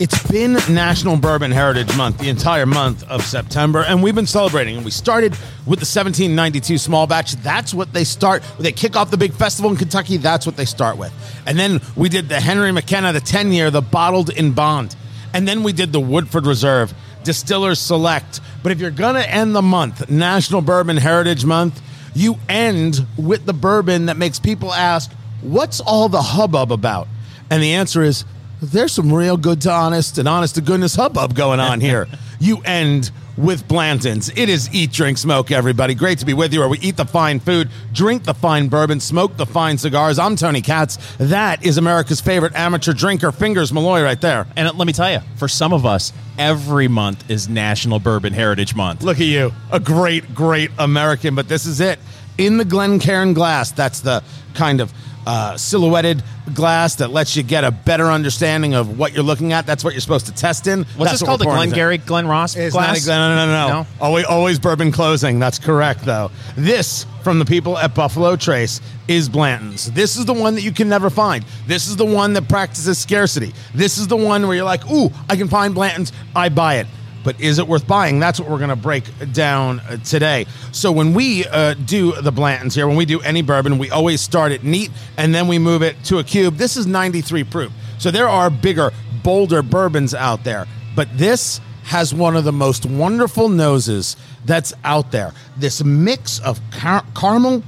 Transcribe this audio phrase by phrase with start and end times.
[0.00, 4.76] It's been National Bourbon Heritage Month, the entire month of September, and we've been celebrating.
[4.76, 5.32] And we started
[5.66, 7.32] with the 1792 small batch.
[7.32, 8.42] That's what they start.
[8.58, 10.16] They kick off the big festival in Kentucky.
[10.16, 11.12] That's what they start with.
[11.44, 14.96] And then we did the Henry McKenna, the 10 year, the bottled in bond.
[15.34, 18.40] And then we did the Woodford Reserve, Distillers Select.
[18.62, 21.82] But if you're going to end the month, National Bourbon Heritage Month,
[22.14, 25.12] you end with the bourbon that makes people ask,
[25.42, 27.06] what's all the hubbub about?
[27.50, 28.24] And the answer is,
[28.62, 32.06] there's some real good to honest and honest to goodness hubbub going on here.
[32.40, 34.28] you end with Blanton's.
[34.30, 35.94] It is eat, drink, smoke, everybody.
[35.94, 39.00] Great to be with you where we eat the fine food, drink the fine bourbon,
[39.00, 40.18] smoke the fine cigars.
[40.18, 40.98] I'm Tony Katz.
[41.16, 44.46] That is America's favorite amateur drinker, Fingers Malloy, right there.
[44.56, 48.74] And let me tell you, for some of us, every month is National Bourbon Heritage
[48.74, 49.02] Month.
[49.02, 49.52] Look at you.
[49.72, 51.98] A great, great American, but this is it.
[52.36, 54.22] In the Glencairn glass, that's the
[54.54, 54.92] kind of
[55.26, 56.22] uh, silhouetted
[56.54, 59.66] glass that lets you get a better understanding of what you're looking at.
[59.66, 60.80] That's what you're supposed to test in.
[60.80, 61.40] What's That's this what called?
[61.40, 63.06] The Glengarry Glen Ross It's glass?
[63.06, 63.82] not no, no, no, no.
[63.82, 63.86] No?
[64.00, 65.38] Always, always bourbon closing.
[65.38, 66.30] That's correct, though.
[66.56, 69.90] This from the people at Buffalo Trace is Blanton's.
[69.92, 71.44] This is the one that you can never find.
[71.66, 73.52] This is the one that practices scarcity.
[73.74, 76.12] This is the one where you're like, ooh, I can find Blanton's.
[76.34, 76.86] I buy it.
[77.22, 78.18] But is it worth buying?
[78.18, 80.46] That's what we're going to break down uh, today.
[80.72, 84.20] So when we uh, do the Blantons here, when we do any bourbon, we always
[84.20, 86.56] start it neat and then we move it to a cube.
[86.56, 87.72] This is 93 proof.
[87.98, 88.90] So there are bigger,
[89.22, 90.66] bolder bourbons out there.
[90.96, 95.32] But this has one of the most wonderful noses that's out there.
[95.56, 97.62] This mix of car- caramel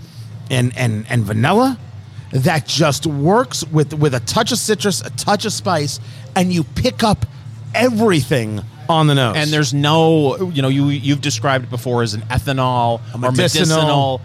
[0.50, 1.78] and, and, and vanilla
[2.33, 6.00] that just works with, with a touch of citrus, a touch of spice,
[6.34, 7.27] and you pick up
[7.75, 9.36] everything on the nose.
[9.36, 13.77] And there's no, you know, you you've described it before as an ethanol or medicinal.
[13.78, 14.20] medicinal.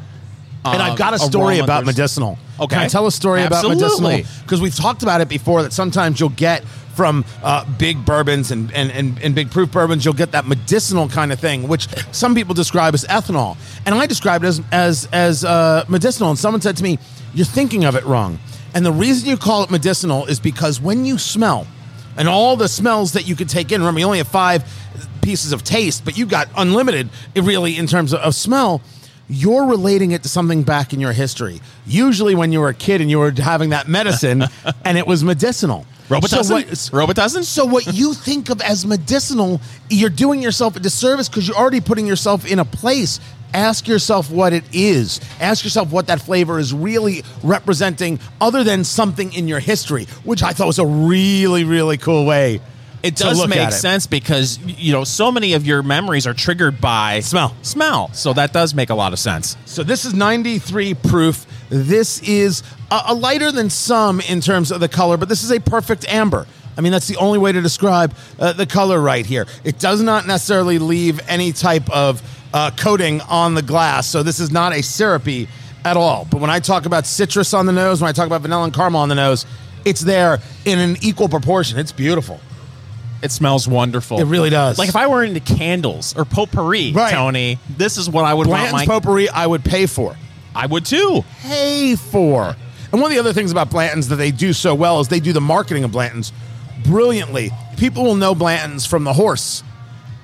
[0.65, 1.63] and I've got a story aroma.
[1.63, 2.37] about There's- medicinal.
[2.59, 2.75] Okay.
[2.75, 3.83] Can I tell a story Absolutely.
[3.83, 4.41] about medicinal?
[4.43, 6.63] Because we've talked about it before that sometimes you'll get
[6.97, 11.07] from uh, big bourbons and, and, and, and big proof bourbons, you'll get that medicinal
[11.07, 13.55] kind of thing, which some people describe as ethanol.
[13.85, 16.31] And I describe it as, as, as uh, medicinal.
[16.31, 16.97] And someone said to me,
[17.35, 18.39] You're thinking of it wrong.
[18.73, 21.67] And the reason you call it medicinal is because when you smell,
[22.17, 24.63] and all the smells that you could take in, remember, you only have five
[25.21, 28.81] pieces of taste, but you got unlimited, really, in terms of, of smell
[29.29, 31.59] you're relating it to something back in your history.
[31.85, 34.43] Usually, when you were a kid and you were having that medicine
[34.85, 35.85] and it was medicinal.
[36.07, 36.75] Robitussin?
[36.75, 37.43] So what, Robitussin?
[37.43, 41.81] so what you think of as medicinal, you're doing yourself a disservice because you're already
[41.81, 43.19] putting yourself in a place.
[43.53, 45.19] Ask yourself what it is.
[45.39, 50.43] Ask yourself what that flavor is really representing, other than something in your history, which
[50.43, 52.61] I thought was a really, really cool way.
[53.03, 53.71] It does make it.
[53.73, 57.55] sense because you know so many of your memories are triggered by Smell.
[57.61, 58.11] Smell.
[58.13, 59.55] So that does make a lot of sense.
[59.65, 61.45] So this is 93 proof.
[61.69, 65.51] This is a, a lighter than some in terms of the color, but this is
[65.51, 66.47] a perfect amber.
[66.77, 69.47] I mean, that's the only way to describe uh, the color right here.
[69.63, 72.21] It does not necessarily leave any type of
[72.53, 75.47] uh, coating on the glass, so this is not a syrupy
[75.85, 76.27] at all.
[76.29, 78.73] But when I talk about citrus on the nose, when I talk about vanilla and
[78.73, 79.45] caramel on the nose,
[79.85, 81.77] it's there in an equal proportion.
[81.79, 82.39] It's beautiful.
[83.23, 84.19] It smells wonderful.
[84.19, 84.77] It really does.
[84.77, 87.11] Like if I were into candles or potpourri, Right.
[87.13, 88.93] Tony, this is what I would Blanton's want my.
[88.93, 90.15] potpourri, I would pay for.
[90.55, 91.23] I would too.
[91.41, 92.55] pay for.
[92.91, 95.19] And one of the other things about Blanton's that they do so well is they
[95.19, 96.31] do the marketing of Blanton's
[96.83, 97.51] brilliantly.
[97.77, 99.63] People will know Blanton's from the horse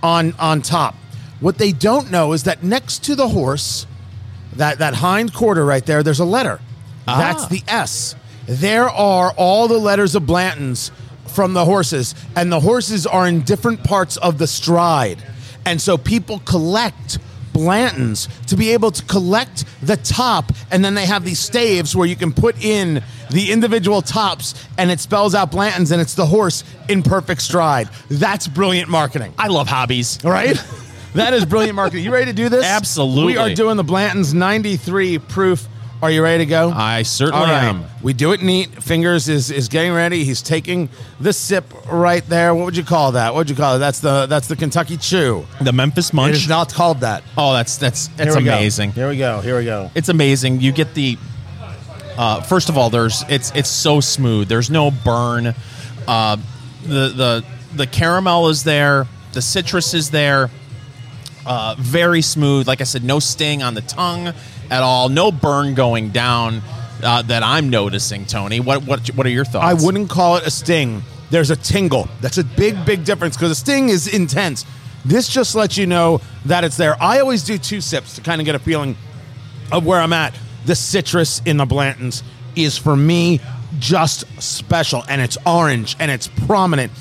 [0.01, 0.95] on on top.
[1.43, 3.85] What they don't know is that next to the horse,
[4.53, 6.61] that that hind quarter right there, there's a letter.
[7.05, 7.17] Ah.
[7.17, 8.15] That's the S.
[8.45, 10.89] There are all the letters of Blanton's
[11.27, 15.21] from the horses, and the horses are in different parts of the stride.
[15.65, 17.19] And so people collect
[17.51, 22.07] Blanton's to be able to collect the top, and then they have these staves where
[22.07, 26.25] you can put in the individual tops, and it spells out Blanton's, and it's the
[26.25, 27.89] horse in perfect stride.
[28.09, 29.33] That's brilliant marketing.
[29.37, 30.23] I love hobbies.
[30.23, 30.57] All right?
[31.15, 32.03] that is brilliant marketing.
[32.03, 32.65] You ready to do this?
[32.65, 33.33] Absolutely.
[33.33, 35.67] We are doing the Blanton's 93 proof.
[36.01, 36.69] Are you ready to go?
[36.69, 37.63] I certainly right.
[37.63, 37.85] am.
[38.01, 38.83] We do it neat.
[38.83, 40.25] Fingers is is getting ready.
[40.25, 40.89] He's taking
[41.21, 42.53] the sip right there.
[42.53, 43.33] What would you call that?
[43.33, 43.79] What would you call it?
[43.79, 45.45] That's the that's the Kentucky Chew.
[45.61, 46.35] The Memphis It Munch.
[46.35, 47.23] is not called that.
[47.37, 48.51] oh, that's that's that's Here we go.
[48.51, 48.91] amazing.
[48.91, 49.39] Here we go.
[49.39, 49.91] Here we go.
[49.95, 50.59] It's amazing.
[50.59, 51.17] You get the.
[52.17, 54.49] Uh, first of all, there's it's it's so smooth.
[54.49, 55.55] There's no burn.
[56.05, 56.35] Uh,
[56.81, 57.45] the the
[57.75, 59.07] the caramel is there.
[59.31, 60.51] The citrus is there.
[61.45, 62.67] Uh, very smooth.
[62.67, 64.27] Like I said, no sting on the tongue
[64.71, 65.09] at all.
[65.09, 66.61] No burn going down
[67.03, 68.25] uh, that I'm noticing.
[68.25, 69.65] Tony, what what what are your thoughts?
[69.65, 71.03] I wouldn't call it a sting.
[71.31, 72.07] There's a tingle.
[72.21, 74.65] That's a big, big difference because a sting is intense.
[75.03, 76.95] This just lets you know that it's there.
[77.01, 78.95] I always do two sips to kind of get a feeling
[79.71, 80.37] of where I'm at.
[80.65, 82.23] The citrus in the Blantons
[82.55, 83.41] is for me
[83.79, 86.91] just special, and it's orange and it's prominent.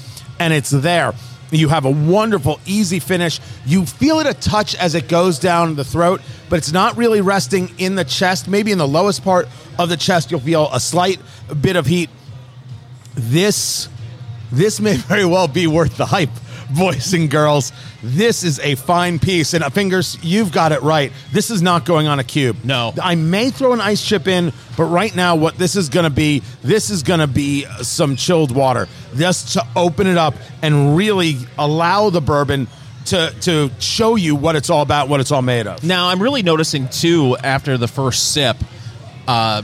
[0.41, 1.13] and it's there.
[1.53, 3.39] You have a wonderful, easy finish.
[3.67, 7.21] You feel it a touch as it goes down the throat, but it's not really
[7.21, 8.49] resting in the chest.
[8.49, 11.21] Maybe in the lowest part of the chest, you'll feel a slight
[11.61, 12.09] bit of heat.
[13.15, 13.91] This,
[14.51, 16.31] this may very well be worth the hype,
[16.75, 17.73] boys and girls.
[18.03, 21.13] This is a fine piece, and uh, fingers, you've got it right.
[21.33, 22.57] This is not going on a cube.
[22.65, 22.93] No.
[23.03, 26.11] I may throw an ice chip in, but right now, what this is going to
[26.11, 30.97] be, this is going to be some chilled water, just to open it up and
[30.97, 32.69] really allow the bourbon
[33.07, 35.85] to to show you what it's all about, what it's all made of.
[35.85, 38.57] Now I'm really noticing too after the first sip,
[39.27, 39.63] uh,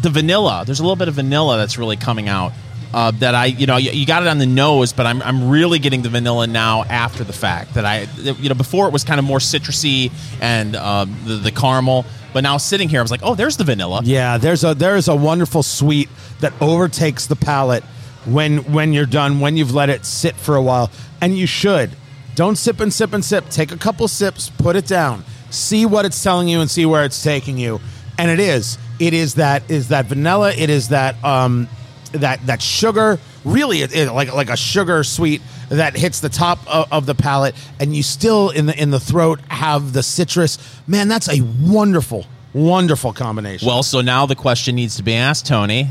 [0.00, 0.64] the vanilla.
[0.66, 2.52] There's a little bit of vanilla that's really coming out.
[2.94, 5.50] Uh, that I, you know, you, you got it on the nose, but I'm, I'm
[5.50, 7.74] really getting the vanilla now after the fact.
[7.74, 11.50] That I, you know, before it was kind of more citrusy and um, the, the
[11.50, 14.02] caramel, but now sitting here, I was like, oh, there's the vanilla.
[14.04, 16.08] Yeah, there's a there is a wonderful sweet
[16.38, 17.82] that overtakes the palate
[18.26, 20.88] when when you're done, when you've let it sit for a while,
[21.20, 21.90] and you should.
[22.36, 23.48] Don't sip and sip and sip.
[23.50, 27.04] Take a couple sips, put it down, see what it's telling you, and see where
[27.04, 27.80] it's taking you.
[28.18, 30.52] And it is, it is that is that vanilla.
[30.52, 31.68] It is that um
[32.14, 33.18] that that sugar.
[33.44, 37.14] Really, it, it- like like a sugar sweet that hits the top of, of the
[37.14, 40.58] palate, and you still in the in the throat have the citrus.
[40.86, 43.66] Man, that's a wonderful, wonderful combination.
[43.66, 45.88] Well, so now the question needs to be asked, Tony.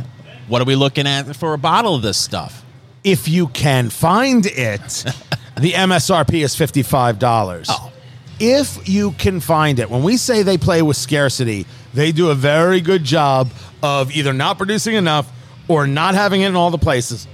[0.47, 2.61] What are we looking at for a bottle of this stuff?
[3.03, 4.79] if you can find it,
[5.59, 7.65] the MSRP is $55.
[7.67, 7.91] Oh.
[8.39, 12.33] If you can find it, when we say they play with scarcity, they do a
[12.35, 15.29] very good job of either not producing enough
[15.67, 17.27] or not having it in all the places.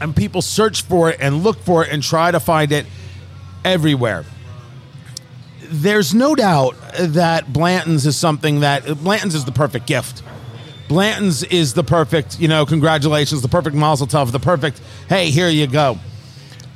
[0.00, 2.86] And people search for it and look for it and try to find it
[3.64, 4.24] everywhere.
[5.70, 10.22] There's no doubt that Blanton's is something that Blanton's is the perfect gift.
[10.88, 15.48] Blanton's is the perfect, you know, congratulations, the perfect mazel tov, the perfect, hey, here
[15.48, 15.98] you go.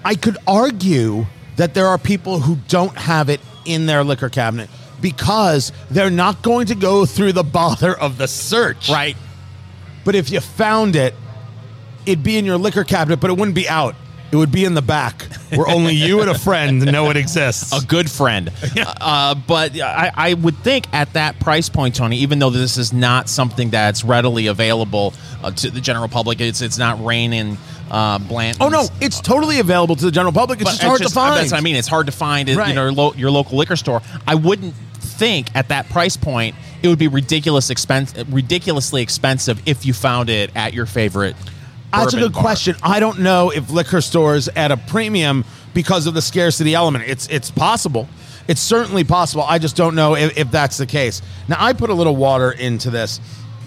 [0.05, 4.69] I could argue that there are people who don't have it in their liquor cabinet
[5.01, 8.89] because they're not going to go through the bother of the search.
[8.91, 9.17] Right.
[10.05, 11.15] But if you found it,
[12.07, 13.95] it'd be in your liquor cabinet, but it wouldn't be out.
[14.33, 17.71] It would be in the back where only you and a friend know it exists.
[17.71, 18.51] a good friend.
[18.99, 22.95] uh, but I, I would think at that price point, Tony, even though this is
[22.95, 25.13] not something that's readily available
[25.45, 27.59] uh, to the general public, it's it's not raining
[27.91, 28.63] uh, Blanton's.
[28.65, 30.63] Oh no, it's totally available to the general public.
[30.63, 31.37] It's But just hard to find.
[31.37, 31.77] That's what I mean.
[31.77, 32.69] It's hard to find Right.
[32.69, 34.01] you know, your, lo- your local liquor store.
[34.27, 34.73] I wouldn't
[35.23, 40.29] think at that price point it would be ridiculous expense, ridiculously expensive if you found
[40.29, 41.37] it at your favorite.
[41.93, 42.43] That's a good bar.
[42.43, 42.75] question.
[42.83, 47.05] I don't know if liquor stores at a premium because of the scarcity element.
[47.07, 48.09] It's it's possible.
[48.49, 49.45] It's certainly possible.
[49.45, 51.23] I just don't know if, if that's the case.
[51.47, 53.21] Now I put a little water into this,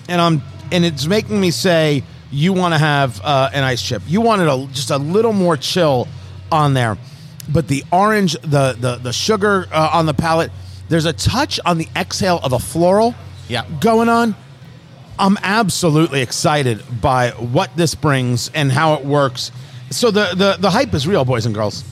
[0.10, 0.42] and I'm
[0.74, 4.02] and it's making me say you want to have uh, an ice chip.
[4.08, 6.10] You wanted a just a little more chill
[6.52, 6.98] on there,
[7.48, 10.52] but the orange, the the the sugar uh, on the palate.
[10.90, 13.16] There's a touch on the exhale of a floral
[13.48, 13.66] Yeah.
[13.80, 14.36] going on.
[15.18, 19.52] I'm absolutely excited by what this brings and how it works.
[19.90, 21.84] So the the, the hype is real, boys and girls.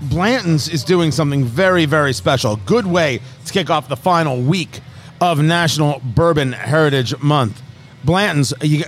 [0.00, 2.56] Blanton's is doing something very very special.
[2.56, 4.80] Good way to kick off the final week
[5.20, 7.62] of National Bourbon Heritage Month.
[8.02, 8.82] Blanton's, you,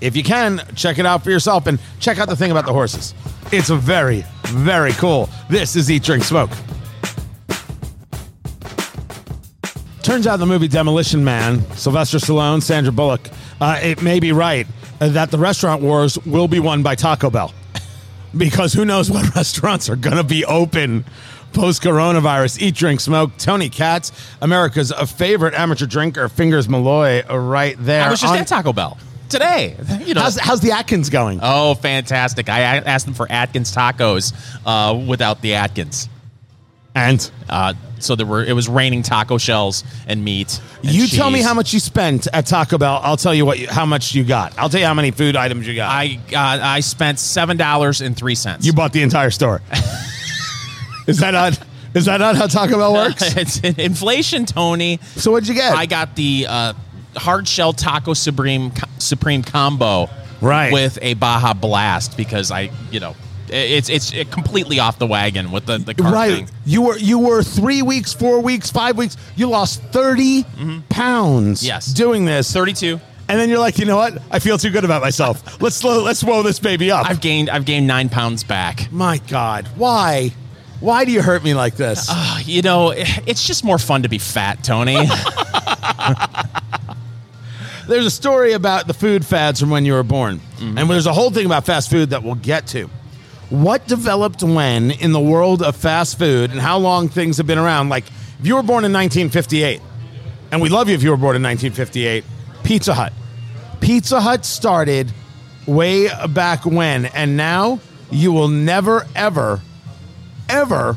[0.00, 2.72] if you can, check it out for yourself and check out the thing about the
[2.72, 3.14] horses.
[3.52, 5.28] It's very very cool.
[5.48, 6.50] This is Eat Drink Smoke.
[10.06, 13.28] Turns out the movie Demolition Man, Sylvester Stallone, Sandra Bullock,
[13.60, 14.64] uh, it may be right
[15.00, 17.52] that the restaurant wars will be won by Taco Bell.
[18.36, 21.04] because who knows what restaurants are going to be open
[21.52, 22.62] post coronavirus.
[22.62, 23.36] Eat, drink, smoke.
[23.36, 28.04] Tony Katz, America's favorite amateur drinker, Fingers Malloy, uh, right there.
[28.04, 28.96] I was just On- at Taco Bell
[29.28, 29.76] today.
[30.04, 30.20] You know.
[30.20, 31.40] how's, how's the Atkins going?
[31.42, 32.48] Oh, fantastic!
[32.48, 34.32] I asked them for Atkins tacos
[34.64, 36.08] uh, without the Atkins.
[36.96, 40.60] And Uh, so there were it was raining taco shells and meat.
[40.82, 41.46] and you tell me cheese.
[41.46, 43.00] how much you spent at Taco Bell.
[43.02, 44.52] I'll tell you what you, how much you got.
[44.58, 45.90] I'll tell you how many food items you got.
[45.90, 48.66] I uh, I spent seven dollars and three cents.
[48.66, 49.62] You bought the entire store.
[51.06, 51.58] is that not?
[51.94, 53.22] Is that not how Taco Bell works?
[53.36, 54.98] it's inflation, Tony.
[55.16, 55.74] so what'd you get?
[55.74, 56.72] I got the uh,
[57.16, 60.10] hard shell taco supreme supreme combo,
[60.42, 60.72] Right.
[60.72, 63.14] with a Baja Blast because I you know
[63.50, 66.46] it's it's completely off the wagon with the the right.
[66.46, 66.48] thing.
[66.64, 69.16] You were you were three weeks, four weeks, five weeks.
[69.36, 70.44] You lost 30
[70.88, 71.60] pounds.
[71.60, 71.66] Mm-hmm.
[71.66, 71.92] Yes.
[71.92, 72.52] doing this.
[72.52, 73.00] Thirty two.
[73.28, 74.20] and then you're like, you know what?
[74.30, 75.60] I feel too good about myself.
[75.60, 77.08] Let's slow, let's blow this baby up.
[77.08, 78.90] I've gained I've gained nine pounds back.
[78.92, 80.32] My God, why?
[80.80, 82.06] Why do you hurt me like this?
[82.10, 84.96] Uh, you know, it's just more fun to be fat, Tony.
[87.88, 91.12] there's a story about the food fads from when you were born, and there's a
[91.12, 92.90] whole thing about fast food that we'll get to.
[93.50, 97.58] What developed when in the world of fast food and how long things have been
[97.58, 97.88] around.
[97.88, 98.04] Like,
[98.40, 99.80] if you were born in 1958,
[100.50, 102.24] and we love you if you were born in 1958,
[102.64, 103.12] Pizza Hut.
[103.80, 105.12] Pizza Hut started
[105.66, 109.60] way back when, and now you will never, ever,
[110.48, 110.96] ever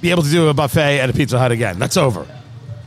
[0.00, 1.78] be able to do a buffet at a Pizza Hut again.
[1.78, 2.26] That's over.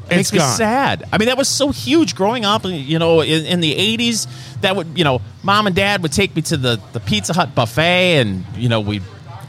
[0.10, 1.04] It makes me sad.
[1.12, 2.66] I mean, that was so huge growing up.
[2.66, 4.28] You know, in, in, the '80s,
[4.62, 7.56] that would you know, mom and dad would take me to the the Pizza Hut
[7.56, 9.00] buffet, and you know, we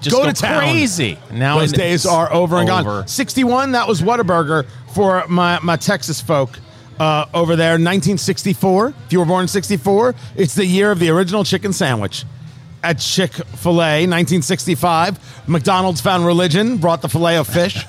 [0.01, 0.61] just go, go to town.
[0.61, 1.19] crazy.
[1.33, 3.01] Now those days are over and over.
[3.01, 3.09] gone.
[3.09, 3.73] Sixty-one.
[3.73, 6.59] That was Whataburger for my my Texas folk.
[6.97, 8.95] Uh, over there, 1964.
[9.07, 12.25] If you were born in 64, it's the year of the original chicken sandwich
[12.85, 15.49] at Chick fil A, 1965.
[15.49, 17.85] McDonald's found religion, brought the filet of fish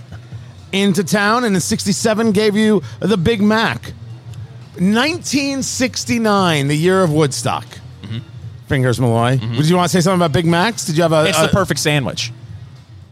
[0.75, 3.94] into town, and in 67 gave you the Big Mac.
[4.74, 7.65] 1969, the year of Woodstock.
[8.01, 8.20] Mm-hmm.
[8.67, 9.38] Fingers Malloy.
[9.38, 9.55] Mm-hmm.
[9.55, 10.86] Did you want to say something about Big Macs?
[10.86, 11.25] Did you have a.
[11.25, 12.34] It's a, the perfect sandwich.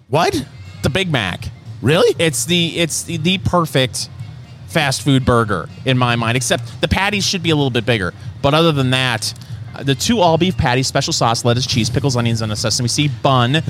[0.10, 0.46] What?
[0.82, 1.50] The Big Mac.
[1.82, 2.14] Really?
[2.20, 4.10] It's the it's the, the perfect
[4.68, 6.36] fast food burger in my mind.
[6.36, 8.14] Except the patties should be a little bit bigger.
[8.42, 9.34] But other than that,
[9.82, 13.12] the two all beef patties, special sauce, lettuce, cheese, pickles, onions, and a sesame seed
[13.22, 13.64] bun.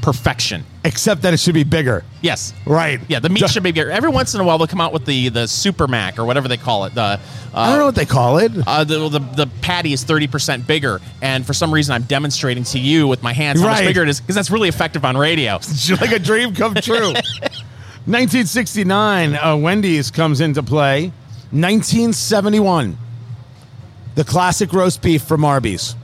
[0.00, 0.64] Perfection.
[0.82, 2.04] Except that it should be bigger.
[2.22, 2.54] Yes.
[2.64, 3.00] Right.
[3.08, 3.90] Yeah, the meat should be bigger.
[3.90, 6.48] Every once in a while, they'll come out with the the super mac or whatever
[6.48, 6.94] they call it.
[6.94, 7.18] The uh,
[7.52, 8.52] I don't know what they call it.
[8.66, 12.64] Uh, the, the the patty is thirty percent bigger, and for some reason, I'm demonstrating
[12.64, 13.74] to you with my hands how right.
[13.76, 15.56] much bigger it is because that's really effective on radio.
[15.70, 17.12] It's like a dream come true.
[18.06, 21.12] 1969, uh, Wendy's comes into play.
[21.52, 22.96] 1971,
[24.14, 25.94] the classic roast beef from Arby's.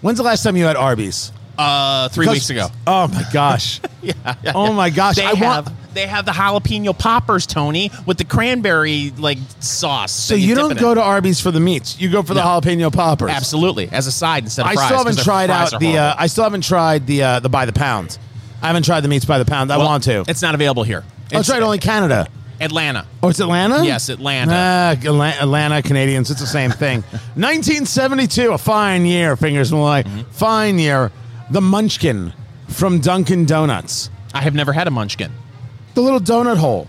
[0.00, 1.32] When's the last time you had Arby's?
[1.58, 2.68] Uh, three weeks ago.
[2.86, 3.80] Oh my gosh.
[4.00, 4.12] yeah,
[4.42, 4.72] yeah, Oh yeah.
[4.72, 5.16] my gosh.
[5.16, 5.94] They I have want.
[5.94, 10.12] they have the jalapeno poppers, Tony, with the cranberry like sauce.
[10.12, 12.00] So you don't go to Arby's for the meats.
[12.00, 12.60] You go for the No.
[12.60, 13.30] jalapeno poppers.
[13.30, 14.86] absolutely as a side instead of I fries.
[14.86, 15.98] still 'cause haven't their tried fries out are the.
[15.98, 16.14] Uh.
[16.16, 18.18] I still haven't tried the uh, the by the pound.
[18.62, 19.72] I haven't tried the meats by the pound.
[19.72, 20.24] I Well, want to.
[20.28, 21.04] It's not available here.
[21.32, 21.62] It's right.
[21.62, 22.28] Only Canada.
[22.60, 23.06] Atlanta.
[23.22, 23.84] Oh, it's Atlanta?
[23.84, 24.52] Yes, Atlanta.
[24.52, 26.28] Ah, Atla- Atlanta Canadians.
[26.30, 27.02] It's the same thing.
[27.36, 30.02] 1972, a fine year, fingers Malloy.
[30.02, 30.30] Mm-hmm.
[30.32, 31.12] Fine year.
[31.50, 32.32] The Munchkin
[32.68, 34.10] from Dunkin' Donuts.
[34.34, 35.32] I have never had a munchkin.
[35.94, 36.86] The little donut hole.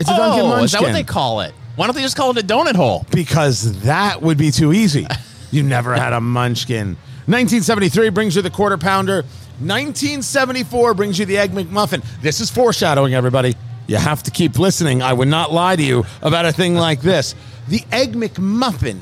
[0.00, 0.64] It's a Dunkin' oh, Munchkin.
[0.64, 1.52] is that what they call it?
[1.76, 3.06] Why don't they just call it a donut hole?
[3.12, 5.06] because that would be too easy.
[5.50, 6.96] You never had a Munchkin.
[7.26, 9.16] 1973 brings you the quarter pounder.
[9.58, 12.02] 1974 brings you the Egg McMuffin.
[12.22, 13.54] This is foreshadowing, everybody.
[13.86, 15.02] You have to keep listening.
[15.02, 17.34] I would not lie to you about a thing like this.
[17.68, 19.00] The Egg McMuffin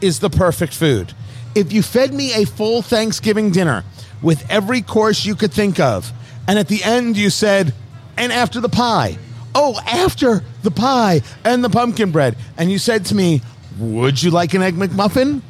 [0.00, 1.12] is the perfect food.
[1.54, 3.84] If you fed me a full Thanksgiving dinner
[4.22, 6.12] with every course you could think of,
[6.46, 7.72] and at the end you said,
[8.16, 9.18] and after the pie,
[9.54, 13.42] oh, after the pie and the pumpkin bread, and you said to me,
[13.78, 15.42] would you like an Egg McMuffin?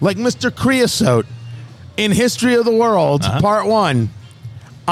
[0.00, 0.54] Like Mr.
[0.54, 1.26] Creosote
[1.96, 3.40] in History of the World, uh-huh.
[3.40, 4.10] Part One,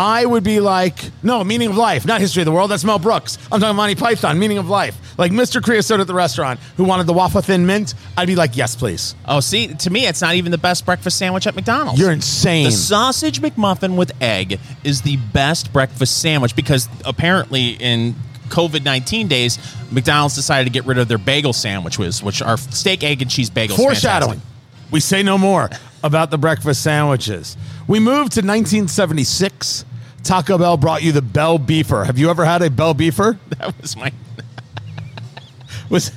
[0.01, 2.71] I would be like, no, Meaning of Life, not History of the World.
[2.71, 3.37] That's Mel Brooks.
[3.53, 4.97] I'm talking Monty Python, Meaning of Life.
[5.19, 5.63] Like Mr.
[5.63, 7.93] Creosote at the restaurant who wanted the waffle thin mint.
[8.17, 9.15] I'd be like, yes, please.
[9.27, 12.01] Oh, see, to me, it's not even the best breakfast sandwich at McDonald's.
[12.01, 12.65] You're insane.
[12.65, 18.15] The sausage McMuffin with egg is the best breakfast sandwich because apparently in
[18.49, 19.59] COVID nineteen days,
[19.93, 23.51] McDonald's decided to get rid of their bagel sandwiches, which are steak, egg, and cheese
[23.51, 23.77] bagels.
[23.77, 24.41] Foreshadowing.
[24.41, 24.93] Fantastic.
[24.93, 25.69] We say no more
[26.03, 27.57] about the breakfast sandwiches.
[27.87, 29.85] We moved to 1976.
[30.23, 32.05] Taco Bell brought you the Bell Beefer.
[32.07, 33.39] Have you ever had a Bell Beefer?
[33.59, 34.11] That was my.
[35.91, 36.11] Was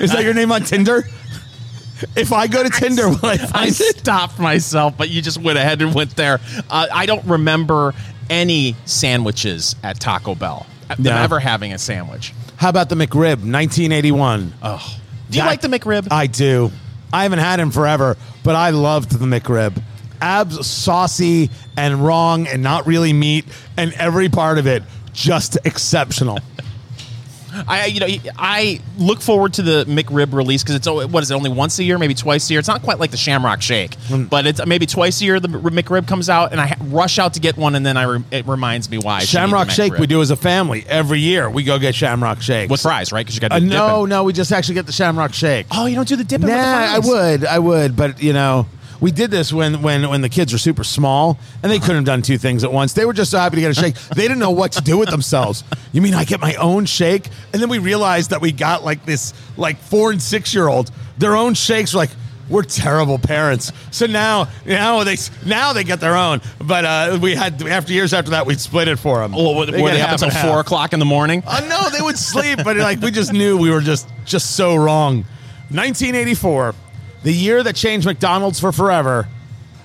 [0.00, 1.02] is that your name on Tinder?
[2.14, 3.74] If I go to Tinder, will I I it?
[3.74, 6.40] stopped myself, but you just went ahead and went there.
[6.70, 7.92] Uh, I don't remember
[8.30, 10.66] any sandwiches at Taco Bell.
[10.88, 11.16] Them No.
[11.16, 12.32] ever having a sandwich.
[12.56, 14.52] How about the McRib, 1981?
[14.62, 14.96] Oh,
[15.30, 16.08] do you That- like the McRib?
[16.10, 16.70] I do.
[17.12, 19.82] I haven't had him forever, but I loved the McRib.
[20.20, 23.44] Abs saucy and wrong and not really meat,
[23.76, 24.82] and every part of it
[25.12, 26.38] just exceptional.
[27.68, 28.06] I you know
[28.36, 31.84] I look forward to the McRib release because it's what is it only once a
[31.84, 33.96] year maybe twice a year it's not quite like the Shamrock Shake
[34.28, 37.40] but it's maybe twice a year the McRib comes out and I rush out to
[37.40, 39.70] get one and then I re- it reminds me why I should eat the Shamrock
[39.70, 40.00] Shake McRib.
[40.00, 41.48] we do as a family every year.
[41.48, 44.24] We go get Shamrock Shake with fries right because you got Uh, to no, no,
[44.24, 45.66] we just actually get the Shamrock Shake.
[45.70, 48.66] oh you don't do the dipping Nah, I would, I would, but you know,
[49.00, 52.04] we did this when when when the kids were super small and they couldn't have
[52.04, 52.92] done two things at once.
[52.92, 53.94] They were just so happy to get a shake.
[53.94, 55.64] They didn't know what to do with themselves.
[55.92, 57.28] You mean I get my own shake?
[57.52, 60.90] And then we realized that we got like this like four and six year old
[61.18, 61.94] their own shakes.
[61.94, 62.10] We're like.
[62.48, 63.72] We're terrible parents.
[63.90, 66.40] So now, now they now they get their own.
[66.60, 69.32] But uh, we had after years after that, we split it for them.
[69.32, 72.16] well, were They they, up until four o'clock in the morning Uh, no, they would
[72.16, 75.24] sleep, but like we just knew we were just just so wrong.
[75.70, 76.72] 1984,
[77.26, 79.26] the year that changed McDonald's for forever.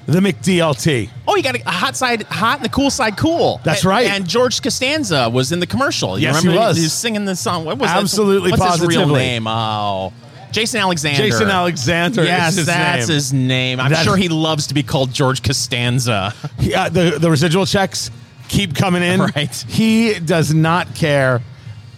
[0.06, 1.10] the McDLT.
[1.28, 3.60] Oh, you got a hot side hot and the cool side cool.
[3.64, 4.08] That's right.
[4.12, 6.18] And George Costanza was in the commercial.
[6.20, 6.78] You Yes, he remember was.
[6.78, 7.66] He was singing the song.
[7.66, 7.98] What was that?
[8.02, 9.20] Absolutely, What's his real positively.
[9.20, 9.48] name?
[9.48, 10.14] Oh,
[10.52, 11.18] Jason Alexander.
[11.18, 12.24] Jason Alexander.
[12.24, 13.16] Yes, is his that's name.
[13.16, 13.80] his name.
[13.80, 16.34] I'm That's- sure he loves to be called George Costanza.
[16.60, 18.12] Yeah, uh, the the residual checks
[18.50, 19.20] keep coming in.
[19.22, 19.56] Right.
[19.68, 21.42] He does not care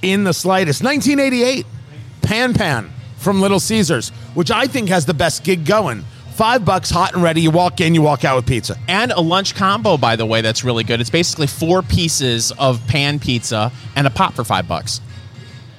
[0.01, 0.83] in the slightest.
[0.83, 1.65] 1988,
[2.21, 2.91] Pan Pan
[3.23, 6.03] from Little Caesars, which I think has the best gig going.
[6.35, 7.41] Five bucks, hot and ready.
[7.41, 8.77] You walk in, you walk out with pizza.
[8.87, 10.99] and a lunch combo, by the way, that's really good.
[10.99, 14.99] It's basically four pieces of pan pizza and a pop for five bucks.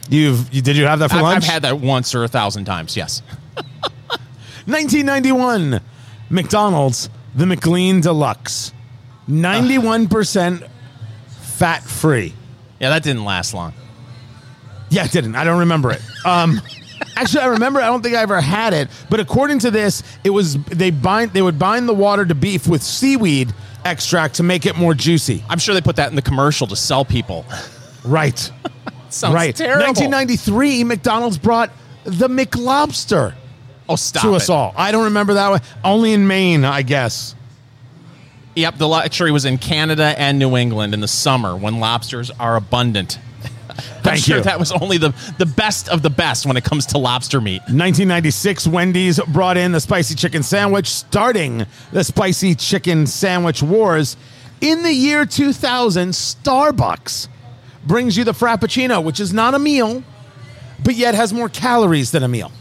[0.08, 1.44] You've you, did you have that for I've, lunch?
[1.44, 2.96] I've had that once or a thousand times.
[2.96, 3.22] Yes.
[4.66, 5.80] 1991,
[6.30, 8.72] McDonald's, the McLean Deluxe,
[9.28, 10.68] 91%
[11.28, 12.32] fat free.
[12.80, 13.72] Yeah, that didn't last long.
[14.90, 15.34] Yeah, it didn't.
[15.34, 16.02] I don't remember it.
[16.24, 16.60] Um,
[17.16, 17.80] actually, I remember.
[17.80, 18.88] I don't think I ever had it.
[19.10, 22.66] But according to this, it was they bind they would bind the water to beef
[22.66, 23.52] with seaweed
[23.84, 25.44] extract to make it more juicy.
[25.48, 27.44] I'm sure they put that in the commercial to sell people.
[28.04, 28.38] Right.
[29.10, 29.54] Sounds right.
[29.54, 29.84] terrible.
[29.86, 31.70] 1993, McDonald's brought
[32.04, 33.34] the McLobster
[33.88, 34.36] Oh, stop to it.
[34.36, 34.72] us all.
[34.76, 35.60] I don't remember that one.
[35.84, 37.34] Only in Maine, I guess.
[38.56, 42.56] Yep, the luxury was in Canada and New England in the summer when lobsters are
[42.56, 43.18] abundant.
[43.76, 44.42] I'm Thank sure you.
[44.44, 47.60] that was only the, the best of the best when it comes to lobster meat.
[47.62, 54.16] 1996, Wendy's brought in the spicy chicken sandwich, starting the spicy chicken sandwich wars.
[54.60, 57.28] In the year 2000, Starbucks
[57.86, 60.02] brings you the Frappuccino, which is not a meal,
[60.82, 62.52] but yet has more calories than a meal.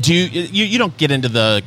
[0.00, 1.62] Do you, you you don't get into the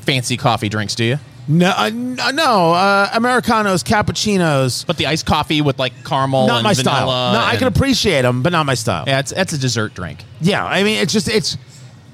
[0.00, 1.18] fancy coffee drinks, do you?
[1.48, 6.62] No, uh, no, no uh, Americanos, cappuccinos, But the iced coffee with like caramel not
[6.62, 7.06] my style.
[7.06, 9.04] No, I and- can appreciate them, but not my style.
[9.06, 10.22] Yeah, it's that's a dessert drink.
[10.40, 11.56] Yeah, I mean, it's just it's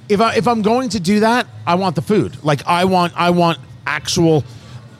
[0.08, 2.42] if I if I'm going to do that, I want the food.
[2.44, 4.44] Like I want I want actual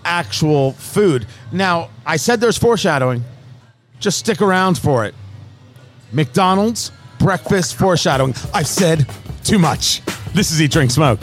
[0.04, 1.26] actual food.
[1.52, 3.22] Now, I said there's foreshadowing.
[4.00, 5.14] Just stick around for it.
[6.12, 8.34] McDonald's breakfast foreshadowing.
[8.52, 9.06] I've said
[9.44, 10.04] too much.
[10.34, 11.20] This is Eat Drink Smoke.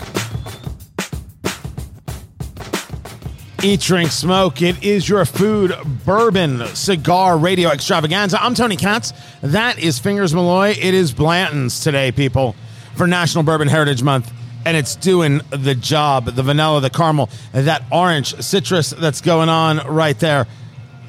[3.64, 4.64] Eat, drink, smoke.
[4.64, 8.42] It is your food, bourbon, cigar, radio extravaganza.
[8.42, 9.14] I'm Tony Katz.
[9.42, 10.70] That is Fingers Malloy.
[10.70, 12.56] It is Blanton's today, people,
[12.96, 14.34] for National Bourbon Heritage Month.
[14.66, 16.26] And it's doing the job.
[16.26, 20.48] The vanilla, the caramel, that orange citrus that's going on right there.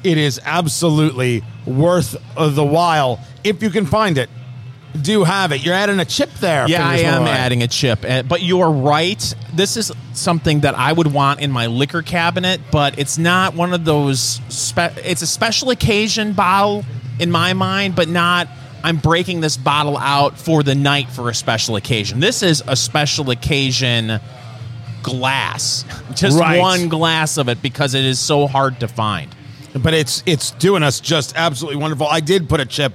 [0.03, 4.29] It is absolutely worth the while if you can find it.
[5.01, 5.63] Do have it.
[5.65, 6.67] You're adding a chip there.
[6.67, 9.35] Yeah, I am adding a chip, uh, but you are right.
[9.53, 13.73] This is something that I would want in my liquor cabinet, but it's not one
[13.73, 14.39] of those.
[14.49, 16.85] Spe- it's a special occasion bottle
[17.19, 18.47] in my mind, but not.
[18.83, 22.19] I'm breaking this bottle out for the night for a special occasion.
[22.19, 24.19] This is a special occasion
[25.01, 26.59] glass, just Right.
[26.59, 29.33] one glass of it because it is so hard to find.
[29.81, 32.05] but it's it's doing us just absolutely wonderful.
[32.07, 32.93] I did put a chip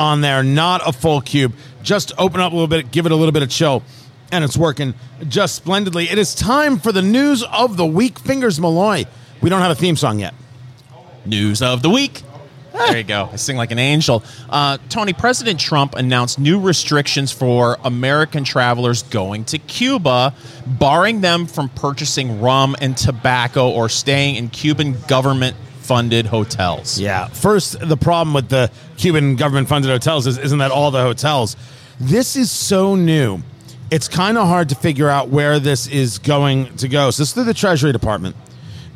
[0.00, 1.52] on there, not a full cube.
[1.82, 3.82] Just open up a little bit, give it a little bit of chill,
[4.32, 4.94] and it's working
[5.28, 6.08] just splendidly.
[6.08, 8.18] It is time for the news of the week.
[8.18, 9.04] Fingers Malloy.
[9.40, 10.34] We don't have a theme song yet.
[11.24, 12.22] News of the week.
[12.72, 13.28] There you go.
[13.30, 14.22] I sing like an angel.
[14.48, 20.34] Uh, Tony, President Trump announced new restrictions for American travelers going to Cuba,
[20.66, 25.56] barring them from purchasing rum and tobacco or staying in Cuban government
[25.90, 27.00] funded hotels.
[27.00, 27.26] Yeah.
[27.26, 31.56] First, the problem with the Cuban government funded hotels is isn't that all the hotels?
[31.98, 33.42] This is so new.
[33.90, 37.10] It's kind of hard to figure out where this is going to go.
[37.10, 38.36] So this is through the Treasury Department,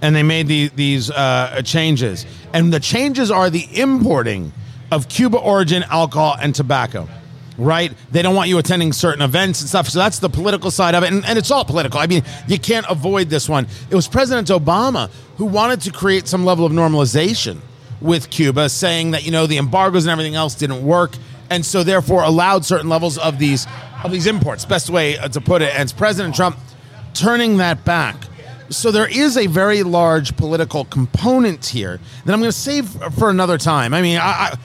[0.03, 2.27] and they made the, these uh, changes.
[2.53, 4.53] And the changes are the importing
[4.93, 7.09] of Cuba origin alcohol and tobacco.
[7.57, 7.93] Right?
[8.11, 9.89] They don't want you attending certain events and stuff.
[9.89, 11.13] So that's the political side of it.
[11.13, 12.01] And, and it's all political.
[12.01, 13.69] I mean, you can't avoid this one.
[13.91, 17.59] It was President Obama who wanted to create some level of normalization
[18.01, 21.17] with Cuba, saying that, you know, the embargoes and everything else didn't work.
[21.49, 23.67] And so therefore allowed certain levels of these
[24.03, 24.65] of these imports.
[24.65, 25.73] Best way uh, to put it.
[25.73, 26.59] And it's President Trump
[27.15, 28.17] turning that back.
[28.71, 33.31] So there is a very large political component here that I'm going to save for
[33.31, 33.95] another time.
[33.95, 34.59] I mean, I, I,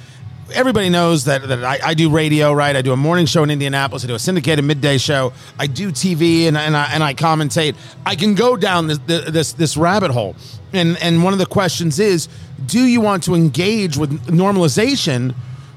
[0.53, 2.75] everybody knows that, that I, I do radio, right?
[2.75, 4.03] I do a morning show in Indianapolis.
[4.03, 5.33] I do a syndicated midday show.
[5.57, 7.75] I do TV and, and, I, and I commentate.
[8.05, 10.35] I can go down this, this, this rabbit hole.
[10.73, 12.27] And, and one of the questions is
[12.65, 15.33] do you want to engage with normalization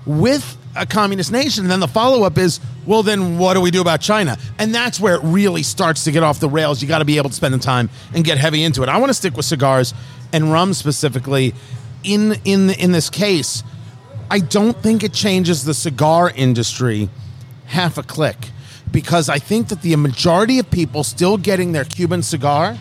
[0.07, 1.65] with a communist nation.
[1.65, 4.39] And then the follow up is, well, then what do we do about China?
[4.59, 6.81] And that's where it really starts to get off the rails.
[6.83, 8.89] You got to be able to spend the time and get heavy into it.
[8.89, 9.95] I want to stick with cigars
[10.33, 11.55] and rum specifically.
[12.05, 13.63] In in in this case,
[14.33, 17.09] I don't think it changes the cigar industry
[17.67, 18.37] half a click
[18.91, 22.77] because I think that the majority of people still getting their Cuban cigar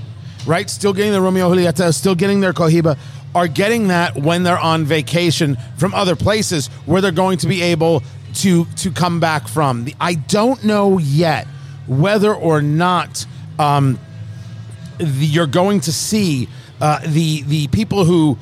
[0.46, 0.70] right?
[0.70, 2.98] Still getting their Romeo Julieta, still getting their Cohiba,
[3.34, 7.62] are getting that when they're on vacation from other places where they're going to be
[7.62, 8.04] able
[8.36, 9.88] to to come back from.
[10.00, 11.48] I don't know yet
[11.88, 13.26] whether or not
[13.60, 14.00] um,
[14.98, 16.48] the, you're going to see
[16.80, 18.38] uh, the the people who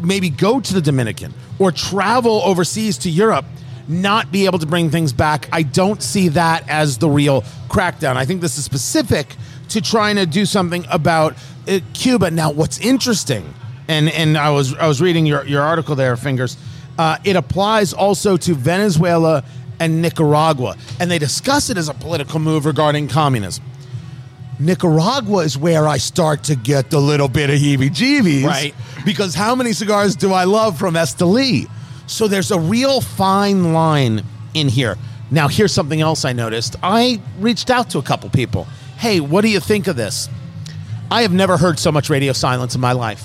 [0.00, 3.44] maybe go to the Dominican or travel overseas to Europe
[3.88, 5.48] not be able to bring things back.
[5.50, 8.16] I don't see that as the real crackdown.
[8.16, 9.34] I think this is specific
[9.70, 11.34] to trying to do something about
[11.66, 12.30] uh, Cuba.
[12.30, 13.54] Now, what's interesting,
[13.88, 16.56] and and I was I was reading your your article there, fingers.
[16.98, 19.44] Uh, it applies also to Venezuela
[19.80, 23.64] and Nicaragua, and they discuss it as a political move regarding communism.
[24.58, 28.44] Nicaragua is where I start to get the little bit of heebie jeebies.
[28.44, 28.74] Right.
[29.04, 31.70] Because how many cigars do I love from Esteli?
[32.06, 34.96] So there's a real fine line in here.
[35.30, 36.76] Now, here's something else I noticed.
[36.82, 38.64] I reached out to a couple people.
[38.96, 40.28] Hey, what do you think of this?
[41.10, 43.24] I have never heard so much radio silence in my life.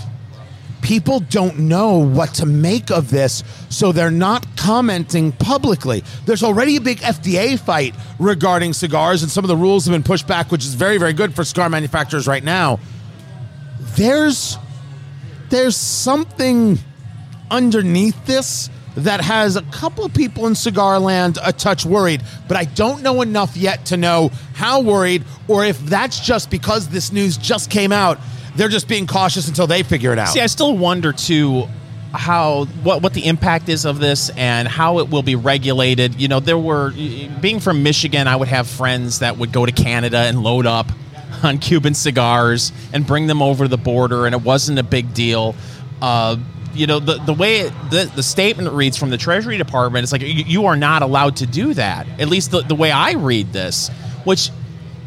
[0.84, 6.04] People don't know what to make of this, so they're not commenting publicly.
[6.26, 10.04] There's already a big FDA fight regarding cigars, and some of the rules have been
[10.04, 12.80] pushed back, which is very, very good for cigar manufacturers right now.
[13.96, 14.58] There's
[15.50, 16.78] there's something
[17.50, 22.58] underneath this that has a couple of people in cigar land a touch worried, but
[22.58, 27.12] I don't know enough yet to know how worried or if that's just because this
[27.12, 28.20] news just came out.
[28.56, 30.30] They're just being cautious until they figure it out.
[30.30, 31.68] See, I still wonder too
[32.12, 36.22] how what what the impact is of this and how it will be regulated.
[36.22, 39.72] You know, there were being from Michigan, I would have friends that would go to
[39.72, 40.92] Canada and load up
[41.44, 45.56] on Cuban cigars and bring them over the border, and it wasn't a big deal.
[46.02, 46.38] Uh,
[46.76, 50.12] you know the the way it, the the statement reads from the Treasury Department, it's
[50.12, 52.08] like you, you are not allowed to do that.
[52.20, 53.90] At least the, the way I read this,
[54.24, 54.50] which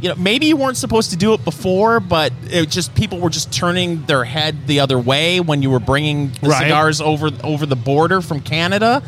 [0.06, 3.30] you know maybe you weren't supposed to do it before, but it just people were
[3.30, 6.62] just turning their head the other way when you were bringing the Right.
[6.62, 9.02] cigars over over the border from Canada.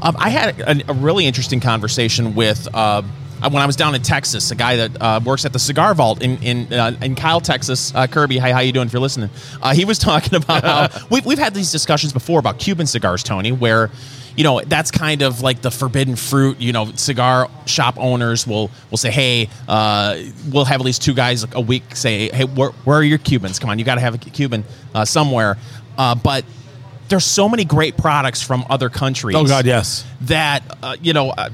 [0.00, 2.68] Um, I had a, a really interesting conversation with.
[2.72, 3.02] Uh,
[3.52, 6.22] when I was down in Texas, a guy that uh, works at the Cigar Vault
[6.22, 8.38] in in, uh, in Kyle, Texas, uh, Kirby.
[8.38, 8.86] Hi, how you doing?
[8.86, 9.30] If you're listening,
[9.62, 13.22] uh, he was talking about how we've we've had these discussions before about Cuban cigars,
[13.22, 13.90] Tony, where
[14.36, 16.60] you know that's kind of like the forbidden fruit.
[16.60, 20.18] You know, cigar shop owners will will say, "Hey, uh,
[20.50, 23.58] we'll have at least two guys a week say, hey, where, where are your Cubans?
[23.58, 25.56] Come on, you got to have a Cuban uh, somewhere."
[25.96, 26.44] Uh, but
[27.08, 30.04] there's so many great products from other countries Oh God, yes.
[30.22, 31.50] that uh, you know uh,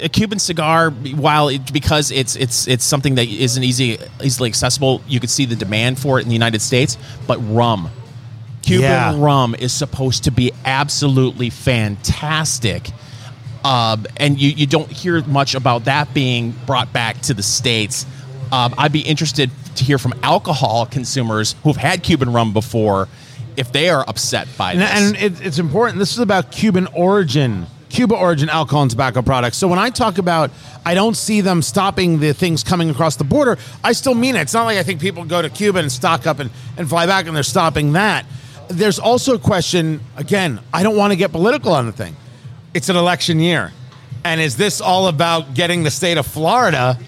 [0.00, 5.00] a Cuban cigar while it, because it's it's it's something that isn't easy easily accessible
[5.08, 7.90] you could see the demand for it in the United States but rum
[8.62, 9.14] Cuban Yeah.
[9.18, 12.90] rum is supposed to be absolutely fantastic
[13.64, 18.06] um, and you, you don't hear much about that being brought back to the states
[18.52, 23.08] um, I'd be interested to hear from alcohol consumers who've had Cuban rum before
[23.56, 25.98] if they are upset by And, this and it, it's important.
[25.98, 29.56] This is about Cuban origin, Cuba origin alcohol and tobacco products.
[29.56, 30.50] So when I talk about,
[30.84, 33.56] I don't see them stopping the things coming across the border.
[33.82, 34.42] I still mean it.
[34.42, 37.06] It's not like I think people go to Cuba and stock up and, and fly
[37.06, 38.26] back and they're stopping that.
[38.68, 40.00] There's also a question.
[40.18, 42.14] Again, I don't want to get political on the thing.
[42.74, 43.72] It's an election year,
[44.24, 46.98] and is this all about getting the state of Florida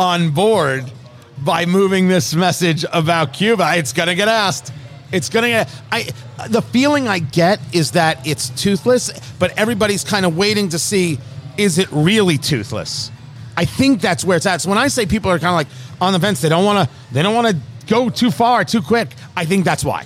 [0.00, 0.90] on board
[1.36, 3.74] by moving this message about Cuba.
[3.76, 4.72] It's going to get asked.
[5.14, 6.08] It's going to I
[6.48, 11.18] the feeling I get is that it's toothless, but everybody's kind of waiting to see
[11.56, 13.12] is it really toothless?
[13.56, 14.60] I think that's where it's at.
[14.60, 15.68] So when I say people are kind of like
[16.00, 18.82] on the fence, they don't want to they don't want to go too far too
[18.82, 19.14] quick.
[19.36, 20.04] I think that's why.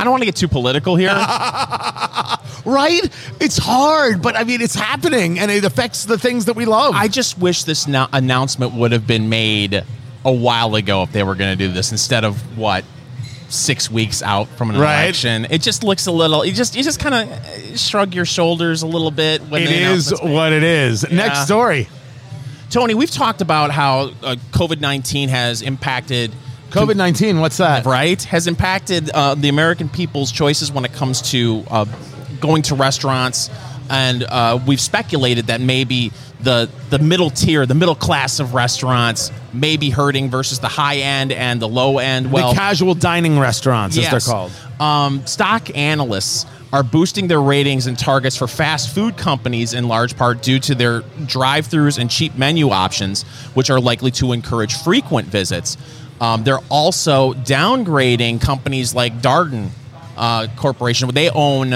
[0.00, 1.10] I don't want to get too political here
[2.64, 3.00] Right?
[3.40, 6.94] It's hard, but I mean it's happening and it affects the things that we love.
[6.96, 9.84] I just wish this no- announcement would have been made
[10.24, 12.84] a while ago if they were going to do this instead of what
[13.48, 15.04] six weeks out from an Right.
[15.04, 15.46] election.
[15.50, 16.44] It just looks a little.
[16.44, 20.12] You just you just kind of shrug your shoulders a little bit when it is
[20.20, 21.06] what it is.
[21.08, 21.16] Yeah.
[21.16, 21.88] Next story.
[22.70, 26.32] Tony, we've talked about how uh, COVID nineteen has impacted.
[26.70, 27.86] COVID 19, what's that?
[27.86, 31.86] right has impacted uh, the American people's choices when it comes to uh,
[32.40, 33.48] going to restaurants,
[33.88, 39.32] and uh, we've speculated that maybe the the middle tier, the middle class of restaurants,
[39.52, 42.30] may be hurting versus the high end and the low end.
[42.30, 44.52] Well, the casual dining restaurants, as they're called.
[44.80, 50.16] um, stock analysts are boosting their ratings and targets for fast food companies in large
[50.16, 53.22] part due to their drive-throughs and cheap menu options,
[53.54, 55.78] which are likely to encourage frequent visits.
[56.20, 59.70] Um, they're also downgrading companies like Darden
[60.18, 61.08] uh, Corporation.
[61.08, 61.72] They own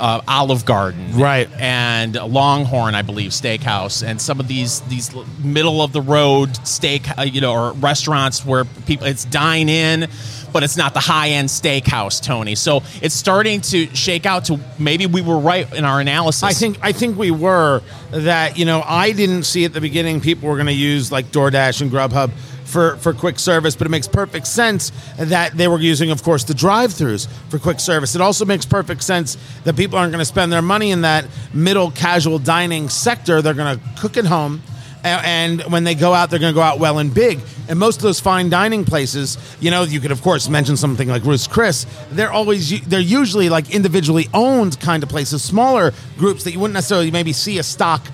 [0.00, 1.48] uh, Olive Garden, Right.
[1.58, 5.10] and Longhorn, I believe, Steakhouse, and some of these these
[5.42, 10.08] middle of the road steak, uh, you know, or restaurants where people it's dine in,
[10.52, 12.54] but it's not the high end steakhouse, Tony.
[12.54, 16.42] So it's starting to shake out to maybe we were right in our analysis.
[16.42, 20.20] I think I think we were that you know I didn't see at the beginning
[20.20, 22.30] people were going to use like DoorDash and Grubhub
[22.64, 26.44] for for quick service, but it makes perfect sense that they were using, of course,
[26.44, 28.14] the drive-throughs for quick service.
[28.14, 31.26] It also makes perfect sense that people aren't going to spend their money in that
[31.52, 33.42] middle casual dining sector.
[33.42, 34.62] They're going to cook at home.
[35.06, 37.38] And when they go out, they're going to go out well and big.
[37.68, 41.08] And most of those fine dining places, you know, you could of course mention something
[41.08, 41.84] like Ruth's Chris.
[42.10, 46.72] They're always they're usually like individually owned kind of places, smaller groups that you wouldn't
[46.72, 48.06] necessarily maybe see a stock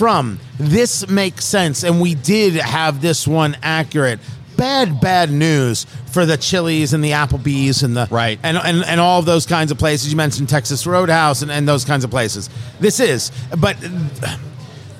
[0.00, 0.40] from.
[0.58, 4.18] This makes sense, and we did have this one accurate.
[4.56, 8.38] Bad, bad news for the Chili's and the Applebee's and the Right.
[8.42, 10.10] and, and and all of those kinds of places.
[10.10, 12.48] You mentioned Texas Roadhouse and, and those kinds of places.
[12.80, 13.76] This is, but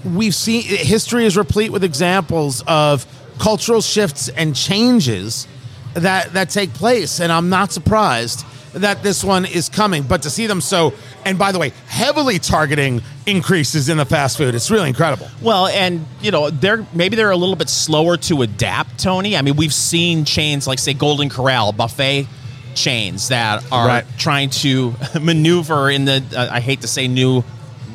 [0.04, 3.06] we've seen history is replete with examples of
[3.38, 5.48] cultural shifts and changes
[5.94, 10.30] that that take place and i'm not surprised that this one is coming but to
[10.30, 10.92] see them so
[11.24, 15.66] and by the way heavily targeting increases in the fast food it's really incredible Well,
[15.66, 19.36] and you know, they're maybe they're a little bit slower to adapt, Tony.
[19.36, 22.26] I mean, we've seen chains like say Golden Corral, buffet
[22.74, 24.04] chains that are Right.
[24.18, 27.42] trying to maneuver in the uh, I hate to say new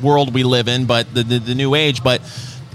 [0.02, 2.20] world we live in, but the, the the new age, but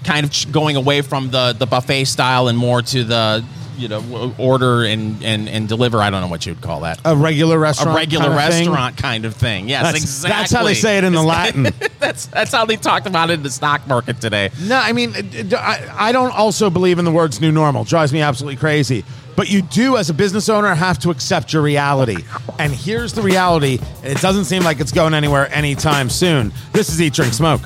[0.04, 3.44] kind of going away from the the buffet style and more to the
[3.82, 5.98] you know order and and and deliver.
[5.98, 7.00] I don't know what you'd call that.
[7.04, 7.98] a regular restaurant.
[7.98, 8.67] A regular kind of thing.
[8.67, 9.70] restaurant kind of thing.
[9.70, 10.30] Yes, that's, exactly.
[10.30, 11.63] that's how they say it in the latin
[12.00, 14.50] that's that's how they talked about it in the stock market today.
[14.62, 17.84] No, I mean, I, I don't also believe in the words new normal.
[17.84, 19.04] Drives me absolutely crazy.
[19.36, 22.17] But you do, as a business owner, have to accept your reality.
[22.60, 23.80] And here's the reality.
[24.04, 26.52] It doesn't seem like it's going anywhere anytime soon.
[26.74, 27.62] This is Eat, Drink, Smoke.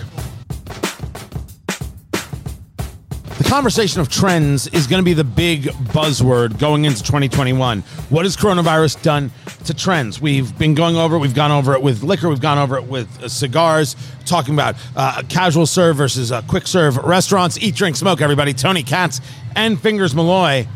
[3.56, 5.64] Conversation of trends is going to be the big
[5.94, 7.80] buzzword going into 2021.
[8.10, 9.32] What has coronavirus done
[9.64, 10.20] to trends?
[10.20, 11.20] We've been going over it.
[11.20, 12.28] We've gone over it with liquor.
[12.28, 16.68] We've gone over it with uh, cigars, talking about uh, casual serve versus uh, quick
[16.68, 17.58] serve restaurants.
[17.60, 18.54] Eat, drink, smoke, everybody.
[18.54, 19.22] Tony Katz
[19.56, 20.68] and Fingers Malloy.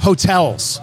[0.00, 0.78] Hotels.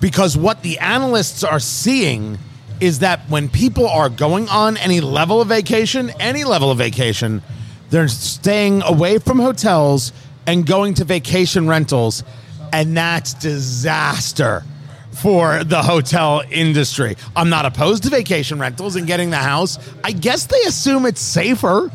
[0.00, 2.38] Because what the analysts are seeing
[2.78, 7.42] is that when people are going on any level of vacation, any level of vacation,
[7.90, 10.12] they're staying away from hotels
[10.48, 12.24] and going to vacation rentals.
[12.72, 14.64] And that's disaster
[15.12, 17.16] for the hotel industry.
[17.36, 19.78] I'm not opposed to vacation rentals and getting the house.
[20.02, 21.90] I guess they assume it's safer.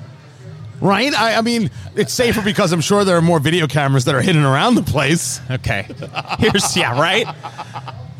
[0.82, 1.14] Right?
[1.14, 4.22] I, I mean, it's safer because I'm sure there are more video cameras that are
[4.22, 5.40] hidden around the place.
[5.50, 5.88] Okay.
[6.40, 7.26] Here's yeah, right.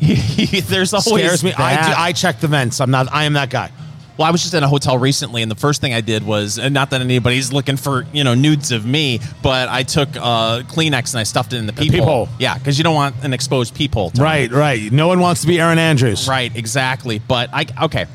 [0.00, 1.52] There's always scares me.
[1.52, 2.80] I, do, I check the vents.
[2.80, 3.12] I'm not.
[3.12, 3.70] I am that guy.
[4.16, 6.58] Well, I was just in a hotel recently, and the first thing I did was,
[6.58, 10.62] and not that anybody's looking for you know nudes of me, but I took uh,
[10.62, 12.26] Kleenex and I stuffed it in the peephole.
[12.26, 12.28] peephole.
[12.38, 14.12] Yeah, because you don't want an exposed peephole.
[14.16, 14.92] Right, right.
[14.92, 16.28] No one wants to be Erin Andrews.
[16.28, 16.54] Right.
[16.54, 17.18] Exactly.
[17.18, 18.06] But I okay.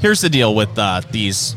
[0.00, 1.54] Here's the deal with uh, these.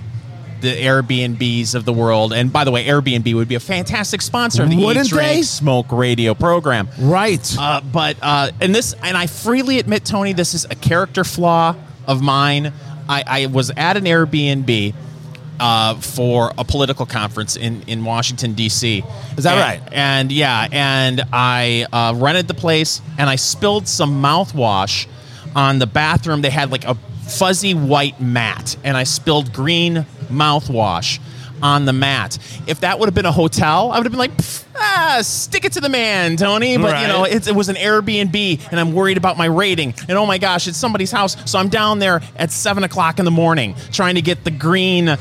[0.62, 4.62] The Airbnbs of the world, and by the way, Airbnb would be a fantastic sponsor
[4.62, 5.42] of the Wouldn't Eat, Drink, they?
[5.42, 6.88] Smoke Radio program.
[7.00, 7.44] Right.
[7.58, 11.76] Uh, but uh, and this, and I freely admit, Tony, this is a character flaw
[12.06, 12.74] of mine.
[13.12, 14.94] I, I was at an Airbnb
[15.60, 19.04] uh, for a political conference in in Washington D.C.
[19.38, 19.94] Is that And- right?
[19.94, 25.08] And yeah, and I uh, rented the place, and I spilled some mouthwash
[25.56, 26.42] on the bathroom.
[26.42, 26.96] They had like a
[27.28, 31.20] fuzzy white mat, and I spilled green mouthwash
[31.62, 32.38] on the mat.
[32.68, 34.32] If that would have been a hotel, I would have been like,
[34.76, 36.78] ah, stick it to the man, Tony.
[36.78, 39.94] But you know, it, it was an Airbnb, and I'm worried about my rating.
[40.08, 43.26] And oh my gosh, it's somebody's house, so I'm down there at seven o'clock in
[43.26, 45.18] the morning trying to get the green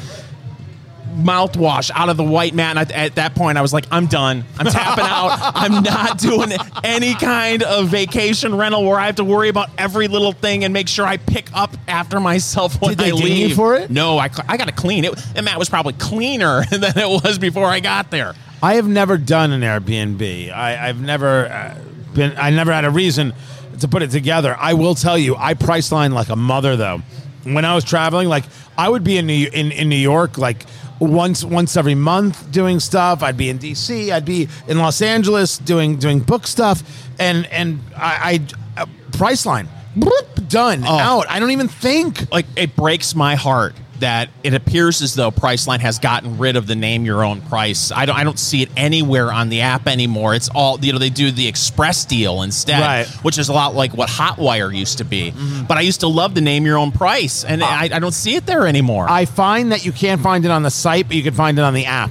[1.11, 2.77] mouthwash out of the white mat.
[2.77, 4.44] And at, at that point, I was like, I'm done.
[4.59, 5.53] I'm tapping out.
[5.55, 6.53] I'm not doing
[6.85, 10.73] any kind of vacation rental where I have to worry about every little thing and
[10.73, 13.57] make sure I pick up after myself when Did they I ding you leave.
[13.57, 13.90] for it?
[13.90, 15.16] No, I, cl- I got to clean it.
[15.35, 18.35] The mat was probably cleaner than it was before I got there.
[18.62, 20.53] I have never done an Airbnb.
[20.53, 21.79] I, I've never uh,
[22.14, 22.37] been.
[22.37, 23.33] I never had a reason
[23.81, 24.55] to put it together.
[24.59, 27.01] I will tell you, I price line like a mother though.
[27.44, 28.44] When I was traveling, like
[28.77, 30.66] I would be in New in, in New York like
[31.00, 33.22] once once every month doing stuff.
[33.22, 34.10] I'd be in DC.
[34.12, 36.82] I'd be in Los Angeles doing doing book stuff,
[37.18, 38.40] and and I,
[38.76, 39.68] I uh, price line.
[39.96, 40.98] Bloop, done Oh.
[40.98, 41.26] out.
[41.28, 42.30] I don't even think.
[42.30, 46.66] Like, it breaks my heart that it appears as though Priceline has gotten rid of
[46.66, 47.92] the name your own price.
[47.92, 50.34] I don't I don't see it anywhere on the app anymore.
[50.34, 53.06] It's all you know they do the express deal instead, Right.
[53.22, 55.30] which is a lot like what Hotwire used to be.
[55.30, 55.64] Mm-hmm.
[55.66, 58.12] But I used to love the name your own price, and uh, I, I don't
[58.12, 59.06] see it there anymore.
[59.08, 61.62] I find that you can't find it on the site, but you can find it
[61.62, 62.10] on the app.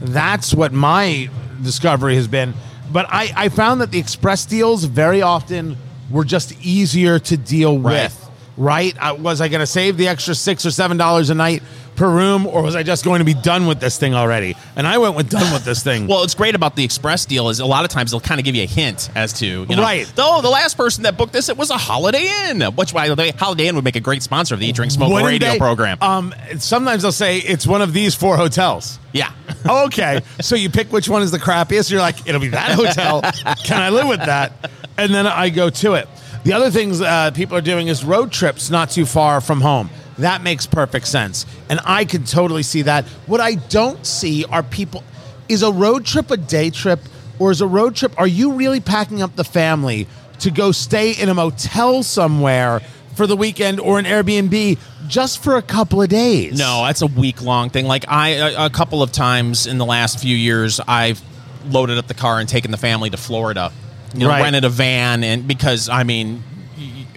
[0.00, 1.28] That's what my
[1.62, 2.54] discovery has been.
[2.92, 5.76] But I, I found that the express deals very often
[6.10, 8.04] were just easier to deal Right.
[8.04, 8.25] with.
[8.56, 8.96] Right?
[8.98, 11.62] Uh, was I going to save the extra six or seven dollars a night
[11.94, 14.54] per room, or was I just going to be done with this thing already?
[14.76, 16.06] And I went with done with this thing.
[16.06, 18.44] Well, it's great about the express deal is a lot of times they'll kind of
[18.44, 20.10] give you a hint as to you know, Right.
[20.18, 23.32] Oh, the last person that booked this it was a Holiday Inn, which by the
[23.32, 25.58] Holiday Inn would make a great sponsor of the Eat Drink Smoke Wouldn't radio they?
[25.58, 25.98] program.
[26.02, 28.98] Um, sometimes they'll say it's one of these four hotels.
[29.12, 29.32] yeah,
[29.66, 30.20] okay.
[30.40, 31.90] So you pick which one is the crappiest.
[31.90, 33.20] You're like, it'll be that hotel.
[33.64, 34.52] Can I live with that?
[34.98, 36.08] And then I go to it.
[36.46, 39.90] The other things uh, people are doing is road trips not too far from home.
[40.18, 41.44] That makes perfect sense.
[41.68, 43.04] And I can totally see that.
[43.26, 45.02] What I don't see are people.
[45.48, 47.00] Is a road trip a day trip?
[47.40, 50.06] Or is a road trip, are you really packing up the family
[50.38, 52.78] to go stay in a motel somewhere
[53.16, 54.78] for the weekend or an Airbnb
[55.08, 56.56] just for a couple of days?
[56.56, 57.86] no, that's a week long thing.
[57.86, 61.20] Like I, a, a couple of times in the last few years, I've
[61.68, 63.72] loaded up the car and taken the family to Florida.
[64.16, 64.42] You know, Right.
[64.42, 66.42] rented a van and because I mean.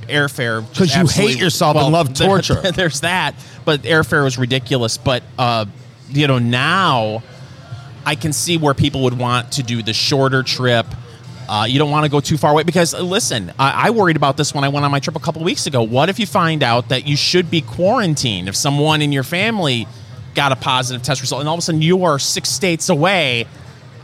[0.07, 2.71] Airfare because you hate yourself and love there- torture.
[2.75, 4.97] there's that, but airfare was ridiculous.
[4.97, 5.65] But uh,
[6.09, 7.21] you know now,
[8.07, 10.87] I can see where people would want to do the shorter trip.
[11.47, 14.35] Uh, you don't want to go too far away because listen, I, I worried about
[14.35, 15.83] this when I went on my trip a couple weeks ago.
[15.83, 19.87] What if you find out that you should be quarantined if someone in your family
[20.33, 23.45] got a positive test result, and all of a sudden you are six states away,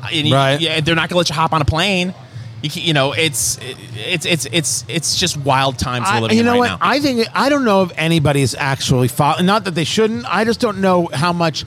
[0.04, 0.60] uh, and you- Right.
[0.86, 2.14] they're not going to let you hop on a plane.
[2.66, 6.54] You, you know, it's it's it's it's it's just wild times we're living you know
[6.54, 6.68] right what?
[6.68, 6.78] now.
[6.82, 9.46] I think I don't know if anybody's actually following.
[9.46, 10.26] Not that they shouldn't.
[10.26, 11.66] I just don't know how much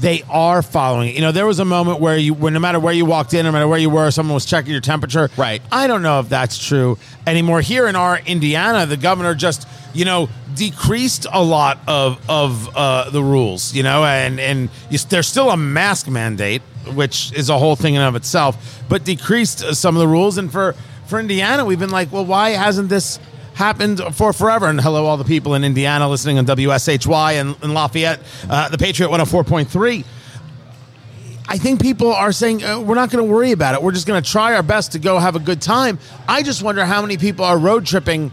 [0.00, 1.14] they are following it.
[1.14, 3.44] You know, there was a moment where you, where no matter where you walked in,
[3.44, 5.30] no matter where you were, someone was checking your temperature.
[5.36, 5.62] Right.
[5.72, 7.60] I don't know if that's true anymore.
[7.60, 13.10] Here in our Indiana, the governor just you know decreased a lot of of uh,
[13.10, 13.74] the rules.
[13.74, 16.62] You know, and and you, there's still a mask mandate,
[16.94, 20.38] which is a whole thing in of itself, but decreased some of the rules.
[20.38, 20.74] And for
[21.06, 23.18] for Indiana, we've been like, well, why hasn't this
[23.54, 24.66] happened for forever?
[24.66, 28.20] And hello, all the people in Indiana listening on WSHY and, and Lafayette,
[28.50, 30.04] uh, the Patriot 104.3.
[31.48, 33.82] I think people are saying uh, we're not going to worry about it.
[33.82, 35.98] We're just going to try our best to go have a good time.
[36.28, 38.32] I just wonder how many people are road tripping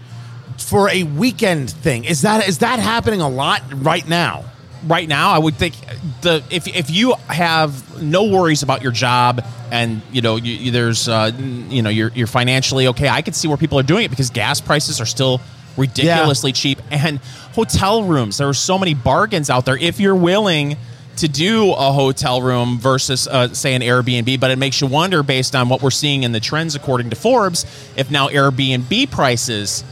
[0.58, 2.06] for a weekend thing.
[2.06, 4.46] Is that is that happening a lot right now?
[4.88, 5.76] Right now, I would think
[6.22, 10.72] the if if you have no worries about your job and you know you, you-
[10.72, 11.32] there's uh,
[11.70, 14.30] you know you're you're financially okay, I could see where people are doing it because
[14.30, 15.42] gas prices are still
[15.78, 17.18] ridiculously cheap and
[17.54, 18.38] hotel rooms.
[18.38, 20.78] There are so many bargains out there if you're willing
[21.18, 25.22] to do a hotel room versus uh, say an Airbnb, but it makes you wonder
[25.24, 27.66] based on what we're seeing in the trends according to Forbes
[27.96, 29.84] if now Airbnb prices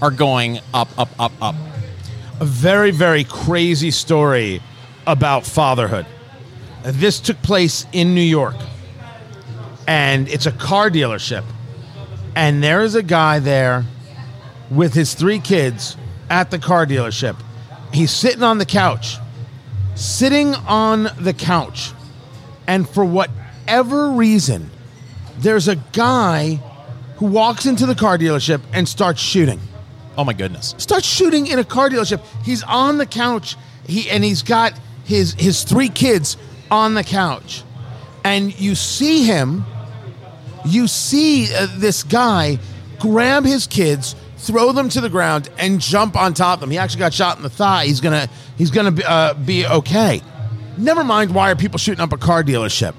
[0.00, 1.54] are going up up up up.
[2.40, 4.62] A very, very crazy story
[5.06, 6.06] about fatherhood.
[6.82, 8.56] This took place in New York,
[9.86, 11.44] and it's a car dealership.
[12.34, 13.84] And there is a guy there
[14.70, 15.98] with his three kids
[16.30, 17.36] at the car dealership.
[17.92, 19.16] He's sitting on the couch,
[19.94, 21.92] sitting on the couch,
[22.66, 24.70] and for whatever reason,
[25.38, 26.54] there's a guy
[27.16, 29.60] who walks into the car dealership and starts shooting
[30.16, 30.74] Oh my goodness.
[30.78, 32.24] starts shooting in a car dealership.
[32.44, 33.56] He's on the couch.
[33.86, 36.36] He and he's got his his three kids
[36.70, 37.62] on the couch,
[38.24, 39.64] and you see him.
[40.64, 42.58] You see uh, this guy
[42.98, 46.70] grab his kids, throw them to the ground, and jump on top of them.
[46.70, 47.86] He actually got shot in the thigh.
[47.86, 50.20] He's gonna he's gonna be, uh, be okay.
[50.76, 51.34] Never mind.
[51.34, 52.94] Why are people shooting up a car dealership?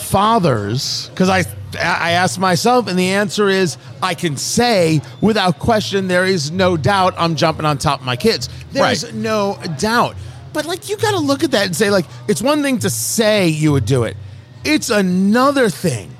[0.00, 1.44] fathers because I
[1.76, 6.76] I asked myself and the answer is I can say without question there is no
[6.76, 8.48] doubt I'm jumping on top of my kids.
[8.72, 9.14] There's Right.
[9.14, 10.16] no doubt.
[10.52, 12.90] But like you got to look at that and say like it's one thing to
[12.90, 14.16] say you would do it.
[14.64, 16.10] It's another thing.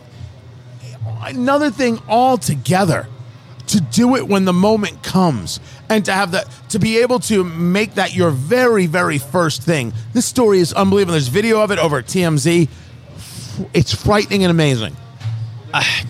[1.22, 3.06] Another thing altogether
[3.66, 7.44] to do it when the moment comes and to have that to be able to
[7.44, 9.92] make that your very very first thing.
[10.12, 11.12] This story is unbelievable.
[11.12, 12.68] There's video of it over at TMZ
[13.75, 14.96] it's frightening and amazing.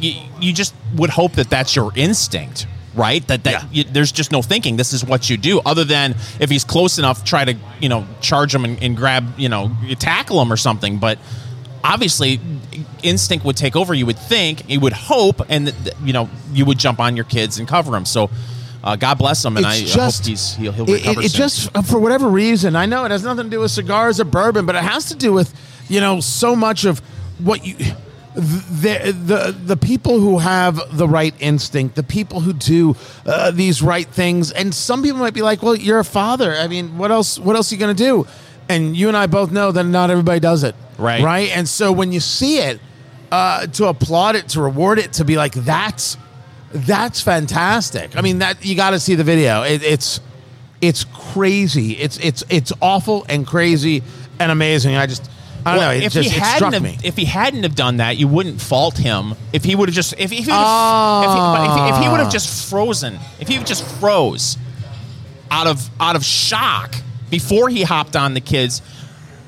[0.00, 3.24] You, you just would hope that that's your instinct right?
[3.28, 3.68] That that Yeah.
[3.70, 4.76] you, there's just no thinking.
[4.76, 5.60] This is what you do.
[5.60, 9.38] Other than if he's close enough try to you know charge him and, and grab
[9.38, 10.98] you know you tackle him or something.
[10.98, 11.18] But
[11.84, 12.40] obviously
[13.04, 13.94] instinct would take over.
[13.94, 15.72] You would think you would hope and
[16.04, 18.04] you know you would jump on your kids and cover them.
[18.04, 18.28] So
[18.82, 21.32] uh, God bless him, and I It's hope just- he's he'll, he'll recover it, it
[21.32, 24.24] just uh, for whatever reason i know it has nothing to do with cigars or
[24.24, 25.52] bourbon but it has to do with
[25.88, 26.98] you know so much of
[27.38, 27.76] what you
[28.34, 32.94] the the the people who have the right instinct the people who do
[33.26, 36.68] uh, these right things and some people might be like well you're a father i
[36.68, 38.24] mean what else what else are you going to do
[38.68, 41.22] and you and i both know that not everybody does it Right.
[41.22, 42.78] right and so when you see it
[43.32, 46.16] uh, to applaud it to reward it to be like that's
[46.72, 48.16] that's fantastic.
[48.16, 49.62] I mean, that you got to see the video.
[49.62, 50.20] It, it's
[50.80, 51.92] it's crazy.
[51.94, 54.04] It's it's it's awful and crazy
[54.38, 54.94] and amazing.
[54.94, 55.28] I just
[55.66, 55.96] I don't Well, know.
[55.96, 56.98] It if just he hadn't have, me.
[57.04, 59.34] if he hadn't have done that, you wouldn't fault him.
[59.52, 61.22] If he would have just if, if he would have Ah.
[61.22, 64.56] if, he, if, he- he would have just frozen, if he just froze
[65.50, 66.94] out of out of shock
[67.28, 68.82] before he hopped on the kids,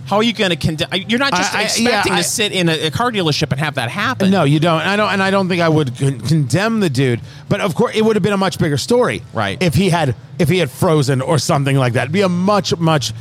[0.06, 0.88] how are you going to condemn?
[1.08, 3.50] You're not just I- I- expecting yeah, I- to sit in a, a car dealership
[3.52, 4.30] and have that happen.
[4.30, 4.80] No, you don't.
[4.82, 7.20] I don't, and I don't think I would con- condemn the dude.
[7.48, 9.62] But of course, it would have been a much bigger story, Right.
[9.62, 12.76] If he had, if he had frozen or something like that, It'd be a much,
[12.78, 13.12] much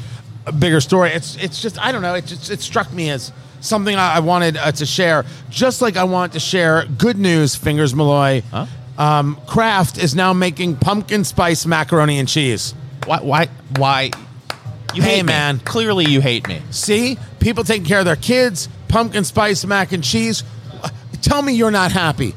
[0.57, 1.11] bigger story.
[1.11, 2.13] It's, it's just, I don't know.
[2.15, 5.25] It just, it struck me as something I, I wanted uh, to share.
[5.49, 7.55] Just like I want to share good news.
[7.55, 8.65] Fingers Malloy, Huh?
[8.97, 12.73] um, Kraft is now making pumpkin spice macaroni and cheese.
[13.05, 13.19] Why?
[13.19, 13.49] Why?
[13.77, 14.11] Why?
[14.93, 15.27] You Hey, hate me.
[15.27, 15.59] man.
[15.59, 16.61] Clearly, you hate me.
[16.71, 20.43] See, people taking care of their kids, pumpkin spice mac and cheese.
[21.21, 22.33] Tell me you're not happy.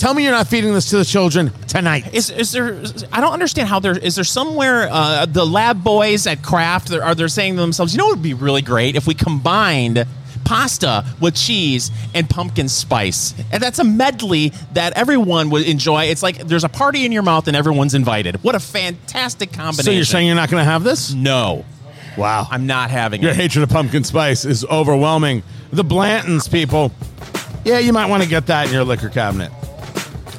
[0.00, 2.14] Tell me you're not feeding this to the children tonight.
[2.14, 2.82] Is, is there?
[3.12, 7.14] I don't understand how there is there somewhere uh, the lab boys at Kraft are
[7.14, 10.06] they saying to themselves, you know, it would be really great if we combined
[10.42, 16.04] pasta with cheese and pumpkin spice, and that's a medley that everyone would enjoy.
[16.04, 18.42] It's like there's a party in your mouth and everyone's invited.
[18.42, 19.84] What a fantastic combination!
[19.84, 21.12] So you're saying you're not going to have this?
[21.12, 21.66] no?
[22.16, 22.48] Wow.
[22.50, 23.24] I'm not having it.
[23.24, 23.36] Your it.
[23.36, 25.42] hatred of pumpkin spice is overwhelming.
[25.72, 26.90] The Blanton's, people.
[27.66, 29.52] Yeah, you might want to get that in your liquor cabinet.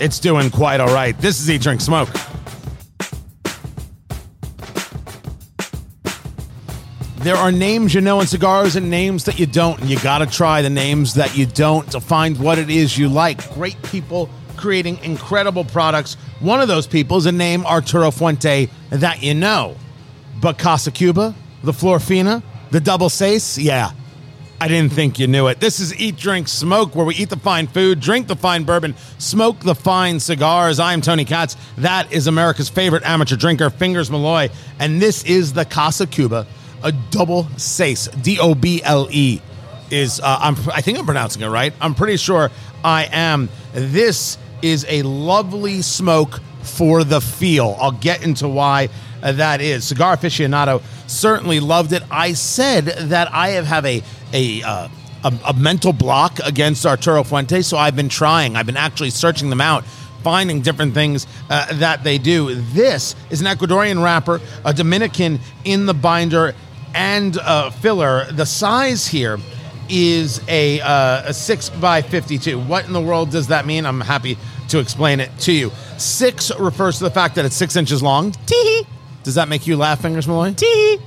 [0.01, 1.15] It's doing quite all right.
[1.19, 2.09] This is Eat, Drink, Smoke.
[7.17, 10.17] There are names you know in cigars and names that you don't, and you got
[10.17, 13.53] to try the names that you don't to find what it is you like.
[13.53, 14.27] Great people
[14.57, 16.15] creating incredible products.
[16.39, 19.75] One of those people is a name Arturo Fuente that you know.
[20.41, 22.41] But Casa Cuba, the Florfina,
[22.71, 23.91] the Doble Seis, yeah,
[24.61, 25.59] I didn't think you knew it.
[25.59, 28.93] This is Eat, Drink, Smoke, where we eat the fine food, drink the fine bourbon,
[29.17, 30.79] smoke the fine cigars.
[30.79, 31.57] I'm Tony Katz.
[31.79, 34.49] That is America's favorite amateur drinker, Fingers Malloy.
[34.77, 36.45] And this is the Casa Cuba,
[36.83, 39.41] a Doble Seis, D O B L E.
[39.89, 41.73] Is uh, I'm, I think I'm pronouncing it right.
[41.81, 42.51] I'm pretty sure
[42.83, 43.49] I am.
[43.73, 47.75] This is a lovely smoke for the feel.
[47.79, 48.89] I'll get into why
[49.21, 49.85] that is.
[49.85, 52.03] Cigar aficionado certainly loved it.
[52.09, 54.03] I said that I have, a
[54.33, 54.89] a, uh,
[55.23, 58.55] a a mental block against Arturo Fuente, so I've been trying.
[58.55, 59.83] I've been actually searching them out.
[60.23, 62.53] Finding different things uh, that they do.
[62.53, 66.53] This is an Ecuadorian wrapper, a Dominican in the binder
[66.93, 68.31] and uh, filler.
[68.31, 69.39] The size here
[69.89, 72.59] is a, uh, a 6 by 52.
[72.59, 73.85] What in the world does that mean?
[73.85, 74.37] I'm happy
[74.69, 75.71] to explain it to you.
[75.97, 78.31] 6 refers to the fact that it's 6 inches long.
[78.45, 78.85] Tee
[79.23, 80.53] Does that make you laugh, Fingers Malloy?
[80.53, 80.97] tee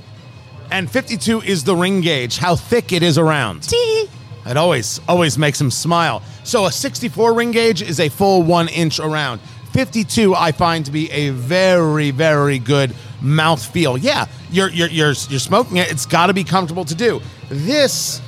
[0.71, 3.63] And 52 is the ring gauge, how thick it is around.
[3.63, 4.09] tee.
[4.45, 6.21] It always, always makes him smile.
[6.43, 9.41] So a 64 ring gauge is a full one inch around.
[9.73, 13.97] 52 I find to be a very, very good mouth feel.
[13.97, 15.91] Yeah, you're you're you're, you're smoking it.
[15.91, 17.21] It's got to be comfortable to do.
[17.49, 18.21] This,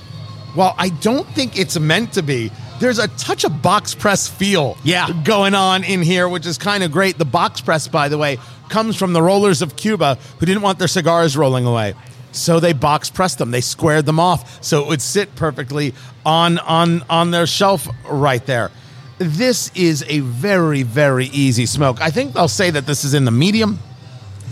[0.55, 2.51] well, I don't think it's meant to be.
[2.79, 5.07] There's a touch of box press feel Yeah.
[5.23, 7.17] going on in here, which is kind of great.
[7.17, 8.37] The box press, by the way,
[8.69, 11.93] comes from the rollers of Cuba who didn't want their cigars rolling away.
[12.31, 13.51] So they box pressed them.
[13.51, 15.93] They squared them off so it would sit perfectly
[16.25, 18.71] on on on their shelf right there.
[19.17, 21.99] This is a very very easy smoke.
[22.01, 23.79] I think I'll say that this is in the medium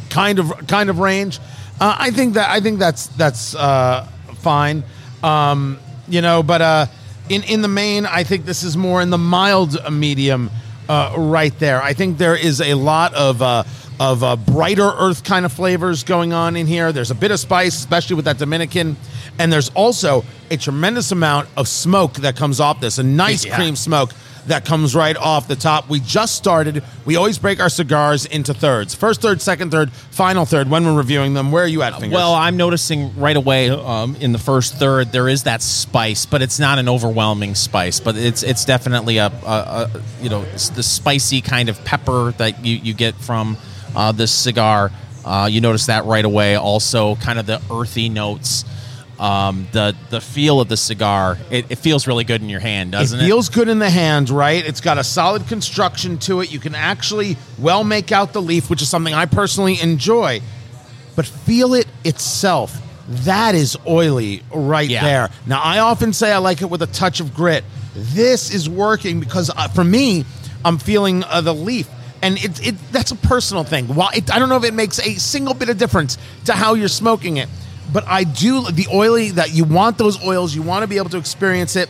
[0.09, 1.39] kind of kind of range.
[1.79, 4.07] Uh, I think that I think that's that's uh,
[4.37, 4.83] fine.
[5.21, 6.85] Um, you know, but uh,
[7.29, 10.49] in in the main, I think this is more in the mild medium
[10.87, 11.81] uh, right there.
[11.81, 13.41] I think there is a lot of.
[13.97, 16.91] Of uh, brighter earth kind of flavors going on in here.
[16.91, 18.97] There's a bit of spice, especially with that Dominican,
[19.39, 22.97] and there's also a tremendous amount of smoke that comes off this.
[22.97, 23.55] A nice Yeah.
[23.55, 24.11] cream smoke
[24.47, 25.89] that comes right off the top.
[25.89, 26.83] We just started.
[27.05, 30.93] We always break our cigars into thirds first third, second third, final third when we're
[30.97, 31.51] reviewing them.
[31.51, 32.13] Where are you at, Fingers?
[32.15, 36.41] Well, I'm noticing right away um, in the first third there is that spice, but
[36.41, 37.99] it's not an overwhelming spice.
[38.01, 40.43] But it's it's definitely a, a, a you know
[40.75, 43.55] the spicy kind of pepper that you, you get from
[43.95, 44.91] uh, this cigar.
[45.23, 46.55] Uh, you notice that right away.
[46.55, 48.65] Also, kind of the earthy notes.
[49.17, 52.91] Um, the the feel of the cigar, it, it feels really good in your hand,
[52.91, 53.23] doesn't it?
[53.23, 54.63] feels good in the hand, right?
[54.65, 56.51] It's got a solid construction to it.
[56.51, 60.41] You can actually well make out the leaf, which is something I personally enjoy.
[61.15, 62.77] But feel it itself.
[63.07, 65.03] That is oily right Yeah.
[65.05, 65.29] there.
[65.47, 67.63] Now, I often say I like it with a touch of grit.
[67.95, 70.25] This is working because uh, for me,
[70.65, 71.87] I'm feeling uh, the leaf.
[72.25, 73.87] And it, it that's a personal thing.
[73.87, 76.73] While it, I don't know if it makes a single bit of difference to how
[76.73, 77.49] you're smoking it,
[77.93, 80.55] but I do the oily that you want those oils.
[80.55, 81.89] You want to be able to experience it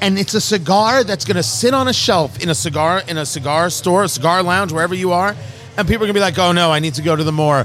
[0.00, 3.18] and it's a cigar that's going to sit on a shelf in a cigar in
[3.18, 5.36] a cigar store, a cigar lounge, wherever you are,
[5.76, 7.32] and people are going to be like, "Oh no, I need to go to the
[7.32, 7.64] more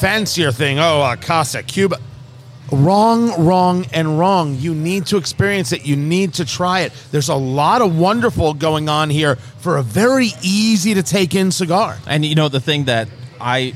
[0.00, 1.98] fancier thing." Oh, uh, Casa Cuba.
[2.72, 4.56] Wrong, wrong, and wrong.
[4.56, 5.84] You need to experience it.
[5.84, 6.92] You need to try it.
[7.10, 11.52] There's a lot of wonderful going on here for a very easy to take in
[11.52, 11.98] cigar.
[12.06, 13.08] And you know the thing that
[13.38, 13.74] I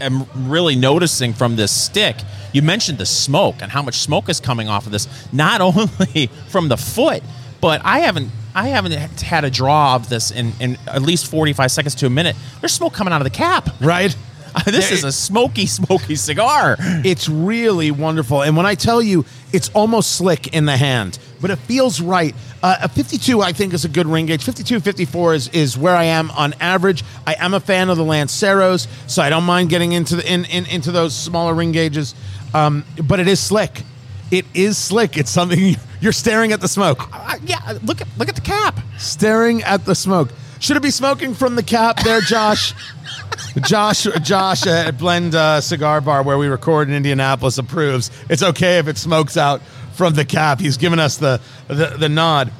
[0.00, 2.16] am really noticing from this stick,
[2.52, 6.28] you mentioned the smoke and how much smoke is coming off of this, not only
[6.48, 7.24] from the foot,
[7.60, 11.70] but I haven't I haven't had a draw of this in, in at least 45
[11.70, 12.36] seconds to a minute.
[12.60, 13.68] There's smoke coming out of the cap.
[13.82, 14.16] Right?
[14.64, 16.76] this is a smoky, smoky cigar.
[16.78, 18.42] It's really wonderful.
[18.42, 22.34] And when I tell you, it's almost slick in the hand, but it feels right.
[22.62, 24.42] Uh, a 52, I think, is a good ring gauge.
[24.42, 27.04] 52, 54 is, is where I am on average.
[27.26, 30.44] I am a fan of the Lanceros, so I don't mind getting into the, in,
[30.46, 32.14] in, into those smaller ring gauges.
[32.54, 33.82] Um, but it is slick.
[34.30, 35.16] It is slick.
[35.16, 37.08] It's something you're staring at the smoke.
[37.12, 38.80] Uh, yeah, look at look at the cap.
[38.98, 40.30] Staring at the smoke.
[40.58, 42.74] Should it be smoking from the cap there, Josh?
[43.62, 48.10] Josh, Josh at Blend uh, Cigar Bar, where we record in Indianapolis, approves.
[48.28, 49.62] It's okay if it smokes out
[49.94, 50.60] from the cap.
[50.60, 52.52] He's given us the, the, the nod.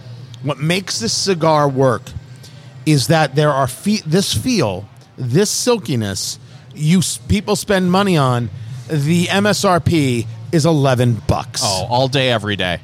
[0.43, 2.03] What makes this cigar work
[2.87, 6.39] is that there are fe- this feel, this silkiness.
[6.75, 8.51] You people spend money on.
[8.89, 11.63] The MSRP is eleven bucks.
[11.65, 12.81] Oh, all day, every day.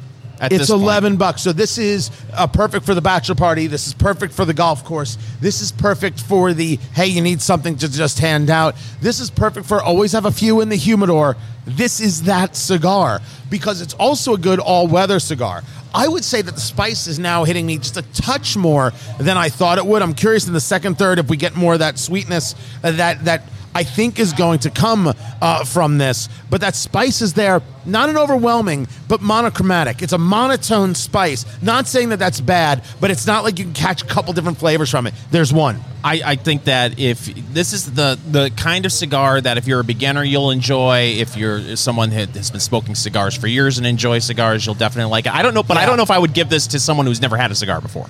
[0.51, 0.83] It's this point.
[0.83, 1.43] 11 bucks.
[1.43, 3.67] So this is uh, perfect for the bachelor party.
[3.67, 5.17] This is perfect for the golf course.
[5.41, 8.75] This is perfect for the hey, you need something to just hand out.
[9.01, 11.37] This is perfect for always have a few in the humidor.
[11.65, 15.63] This is that cigar because it's also a good all-weather cigar.
[15.95, 19.37] I would say that the spice is now hitting me just a touch more than
[19.37, 20.03] I thought it would.
[20.03, 23.25] I'm curious in the second third if we get more of that sweetness uh, that
[23.27, 23.43] that
[23.75, 26.29] I think is going to come uh, from this.
[26.51, 30.03] But that spice is there, not an overwhelming, but monochromatic.
[30.03, 31.45] It's a monotone spice.
[31.63, 34.59] Not saying that that's bad, but it's not like you can catch a couple different
[34.59, 35.15] flavors from it.
[35.31, 35.81] There's one.
[36.05, 39.81] I, I think that if this is the the kind of cigar that if you're
[39.81, 43.87] a beginner you'll enjoy, if you're someone who has been smoking cigars for years and
[43.87, 45.33] enjoy cigars, you'll definitely like it.
[45.33, 47.23] I don't know, but I don't know if I would give this to someone who's
[47.23, 48.09] never had a cigar before.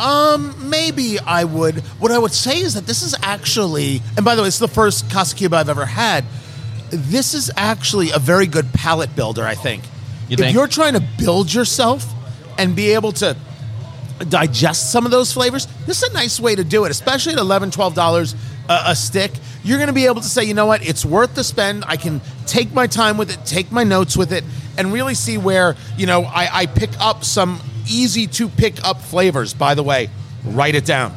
[0.00, 1.80] Um, maybe I would.
[2.00, 4.66] What I would say is that this is actually, and by the way, it's the
[4.66, 6.24] first Casa Cuba I've ever had.
[6.90, 9.84] This is actually a very good palate builder, I think.
[10.28, 10.54] You if think?
[10.54, 12.10] you're trying to build yourself
[12.58, 13.36] and be able to
[14.28, 17.38] digest some of those flavors, this is a nice way to do it, especially at
[17.38, 18.34] $11, $12
[18.68, 19.32] a, a stick.
[19.62, 21.84] You're going to be able to say, you know what, it's worth the spend.
[21.86, 24.44] I can take my time with it, take my notes with it,
[24.78, 27.60] and really see where, you know, I, I pick up some
[27.90, 29.52] easy to pick up flavors.
[29.52, 30.08] By the way,
[30.44, 31.12] write it down.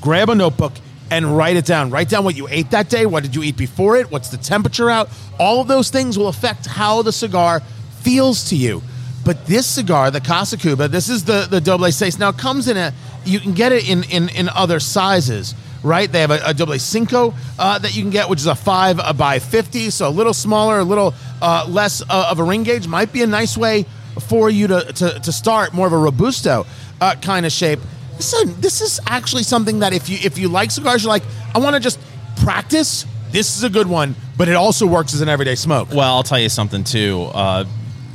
[0.00, 0.72] Grab a notebook
[1.10, 1.90] and write it down.
[1.90, 3.06] Write down what you ate that day.
[3.06, 4.10] What did you eat before it?
[4.10, 5.08] What's the temperature out?
[5.38, 7.60] All of those things will affect how the cigar
[8.00, 8.82] feels to you.
[9.24, 12.18] But this cigar, the Casa Cuba, this is the the Doble Seis.
[12.18, 12.92] Now it comes in a,
[13.24, 15.52] you can get it in in, in other sizes,
[15.82, 16.10] right?
[16.10, 19.00] They have a, a Doble Cinco uh, that you can get, which is a five
[19.16, 22.86] by fifty, so a little smaller, a little uh, less uh, of a ring gauge.
[22.86, 23.84] Might be a nice way
[24.20, 26.66] for you to to, to start more of a robusto
[27.00, 27.80] uh, kind of shape.
[28.16, 31.24] This is, this is actually something that if you if you like cigars, you're like,
[31.54, 31.98] I want to just
[32.42, 33.04] practice.
[33.30, 35.90] This is a good one, but it also works as an everyday smoke.
[35.90, 37.28] Well, I'll tell you something too.
[37.34, 37.64] Uh,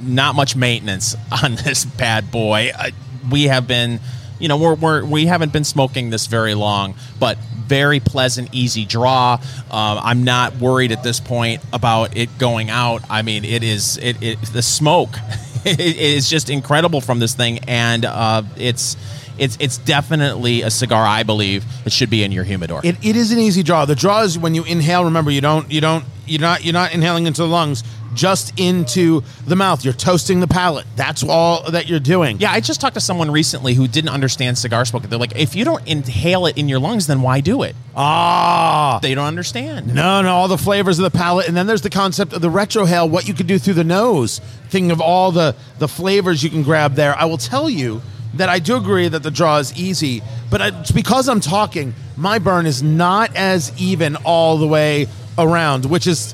[0.02, 2.72] not much maintenance on this bad boy.
[2.74, 2.90] Uh,
[3.30, 4.00] we have been,
[4.40, 8.86] you know, we're, we're we haven't been smoking this very long, but very pleasant, easy
[8.86, 9.34] draw.
[9.70, 13.02] Um, I'm not worried at this point about it going out.
[13.10, 15.12] I mean, it is it, it the smoke
[15.66, 18.98] it is just incredible from this thing, and uh, it's.
[19.38, 22.82] It's, it's definitely a cigar I believe it should be in your humidor.
[22.84, 23.86] It, it is an easy draw.
[23.86, 25.06] The draw is when you inhale.
[25.06, 27.84] Remember, you don't you don't you're not you're not inhaling into the lungs,
[28.14, 29.84] just into the mouth.
[29.84, 30.86] You're toasting the palate.
[30.96, 32.40] That's all that you're doing.
[32.40, 35.04] Yeah, I just talked to someone recently who didn't understand cigar smoke.
[35.04, 37.76] They're like, if you don't inhale it in your lungs, then why do it?
[37.96, 39.00] Ah.
[39.02, 39.94] They don't understand.
[39.94, 42.50] No, no, all the flavors of the palate, and then there's the concept of the
[42.50, 44.40] retrohale, what you could do through the nose.
[44.70, 47.18] Thinking of all the the flavors you can grab there.
[47.18, 48.02] I will tell you
[48.36, 52.40] that I do agree that the draw is easy, but it's because I'm talking, my
[52.40, 55.08] burn is not as even all the way
[55.38, 56.34] around, which is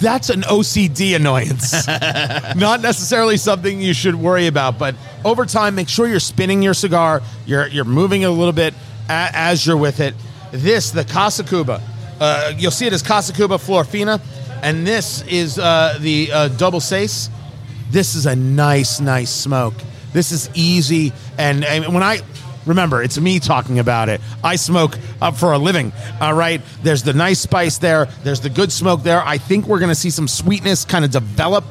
[0.00, 1.86] that's an OCD annoyance.
[2.56, 6.74] Not necessarily something you should worry about, but over time, make sure you're spinning your
[6.74, 7.22] cigar.
[7.46, 8.74] You're you're moving it a little bit
[9.08, 10.14] a- as you're with it.
[10.52, 11.80] This, the Casa Cuba,
[12.20, 14.20] uh, you'll see it as Casa Cuba Flor Fina,
[14.62, 17.30] and this is uh, the uh, Doble Seis.
[17.90, 19.74] This is a nice, nice smoke.
[20.12, 22.20] This is easy, and, and when I
[22.70, 24.20] remember, it's me talking about it.
[24.42, 25.92] I smoke up for a living.
[26.20, 28.06] All right, there's the nice spice there.
[28.24, 29.22] There's the good smoke there.
[29.22, 31.64] I think we're going to see some sweetness kind of develop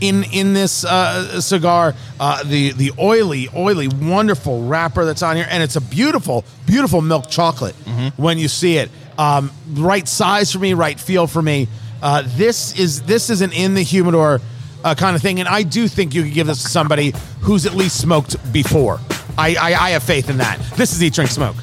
[0.00, 1.94] in in this uh, cigar.
[2.18, 7.00] Uh, the the oily, oily, wonderful wrapper that's on here, and it's a beautiful, beautiful
[7.00, 7.74] milk chocolate
[8.16, 8.90] when you see it.
[9.18, 11.68] Um, right size for me, right feel for me.
[12.02, 14.40] Uh, this is this is an in the humidor
[14.84, 17.66] uh, kind of thing, and I do think you could give this to somebody who's
[17.66, 18.98] at least smoked before.
[19.38, 20.58] I, I, I have faith in that.
[20.76, 21.56] This is Eat Drink Smoke.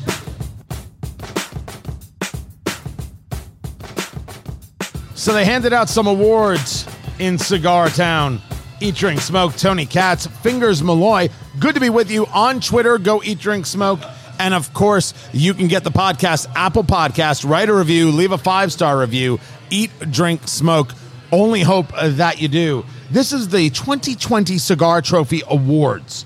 [5.15, 6.88] So they handed out some awards
[7.20, 8.41] in Cigar Town.
[8.80, 11.30] Eat, Drink, Smoke, Tony Katz, Fingers Malloy.
[11.59, 12.97] Good to be with you on Twitter.
[12.97, 13.99] Go Eat, Drink, Smoke.
[14.39, 18.38] And of course, you can get the podcast, Apple Podcast, write a review, leave a
[18.38, 19.39] five star review,
[19.72, 20.93] Eat, Drink, Smoke.
[21.32, 22.86] Only hope that you do.
[23.09, 26.26] This is the 2020 Cigar Trophy Awards.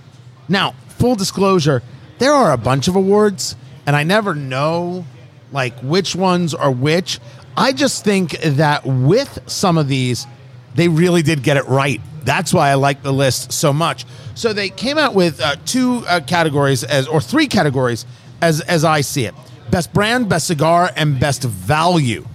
[0.50, 1.82] Now, full disclosure,
[2.20, 3.56] there are a bunch of awards,
[3.88, 5.04] and I never know
[5.52, 7.20] like which ones are which.
[7.58, 10.28] I just think that with some of these,
[10.76, 12.00] they really did get it right.
[12.24, 14.06] That's why I like the list so much.
[14.36, 18.06] So they came out with uh, two uh, categories as, or three categories
[18.42, 19.34] as as I see it:
[19.72, 22.26] best brand, best cigar, and best value.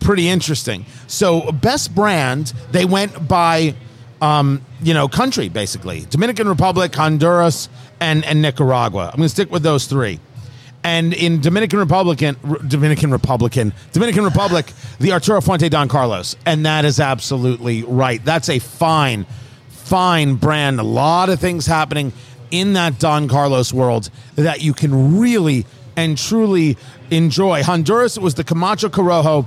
[0.00, 0.84] Pretty interesting.
[1.06, 3.74] So best brand, they went by,
[4.20, 7.68] um, you know, country basically: Dominican Republic, Honduras,
[8.00, 9.10] and and Nicaragua.
[9.12, 10.20] I'm going to stick with those three.
[10.82, 12.36] And in Dominican Republican,
[12.68, 14.70] Dominican Republican, Dominican Republic,
[15.00, 18.22] the Arturo Fuente Don Carlos, and that is absolutely right.
[18.22, 19.24] That's a fine,
[19.70, 20.80] fine brand.
[20.80, 22.12] A lot of things happening
[22.50, 25.64] in that Don Carlos world that you can really
[25.96, 26.76] and truly
[27.10, 27.62] enjoy.
[27.62, 29.46] Honduras, it was the Camacho Corojo,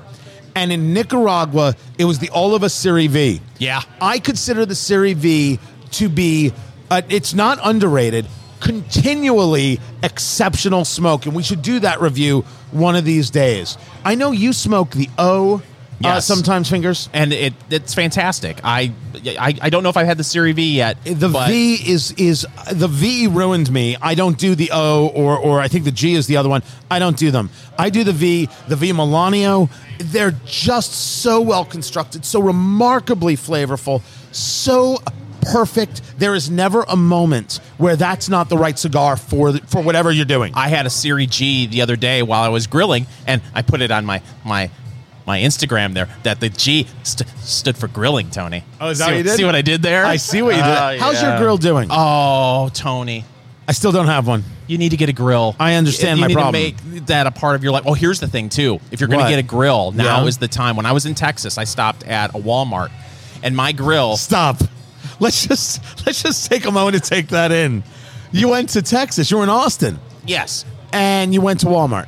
[0.56, 3.42] and in Nicaragua, it was the Oliva Serie V.
[3.60, 3.82] Yeah.
[4.02, 5.60] I consider the Serie V
[5.92, 6.52] to be,
[6.90, 8.28] uh, it's not underrated,
[8.60, 11.26] continually exceptional smoke.
[11.26, 12.42] And we should do that review
[12.72, 13.78] one of these days.
[14.04, 15.62] I know you smoke the O
[16.04, 17.10] uh, sometimes, fingers.
[17.14, 18.60] and it it's fantastic.
[18.64, 18.94] I,
[19.40, 21.04] I I don't know if I've had the Serie V yet.
[21.04, 23.98] The V is is the V ruined me.
[24.02, 26.62] I don't do the O or or I think the G is the other one.
[26.92, 27.50] I don't do them.
[27.80, 29.70] I do the V, the V Melanio.
[30.00, 35.00] They're just so well constructed, so remarkably flavorful, so
[35.52, 36.02] perfect.
[36.20, 40.12] There is never a moment where that's not the right cigar for the, for whatever
[40.12, 40.54] you're doing.
[40.56, 43.82] I had a Serie G the other day while I was grilling, and I put
[43.82, 44.70] it on my my
[45.26, 48.30] my Instagram there that the G st- stood for grilling.
[48.30, 48.64] Tony.
[48.80, 49.38] Oh, is that see, what you did?
[49.38, 50.06] See what I did there?
[50.06, 50.78] I see what you did.
[50.78, 51.90] Oh, How's your grill doing?
[51.92, 53.26] Oh, Tony.
[53.70, 54.46] I still don't have one.
[54.68, 55.54] You need to get a grill.
[55.60, 56.54] I understand you my need problem.
[56.72, 57.84] To make that a part of your life.
[57.86, 58.80] Oh, here's the thing too.
[58.92, 60.28] If you're going to get a grill, now Yeah.
[60.28, 60.78] is the time.
[60.78, 62.90] When I was in Texas, I stopped at a Walmart,
[63.44, 64.16] and my grill.
[64.16, 64.62] Stop.
[65.20, 67.84] Let's just let's just take a moment to take that in.
[68.32, 69.32] You went to Texas.
[69.32, 72.08] You were in Austin, Yes, and you went to Walmart,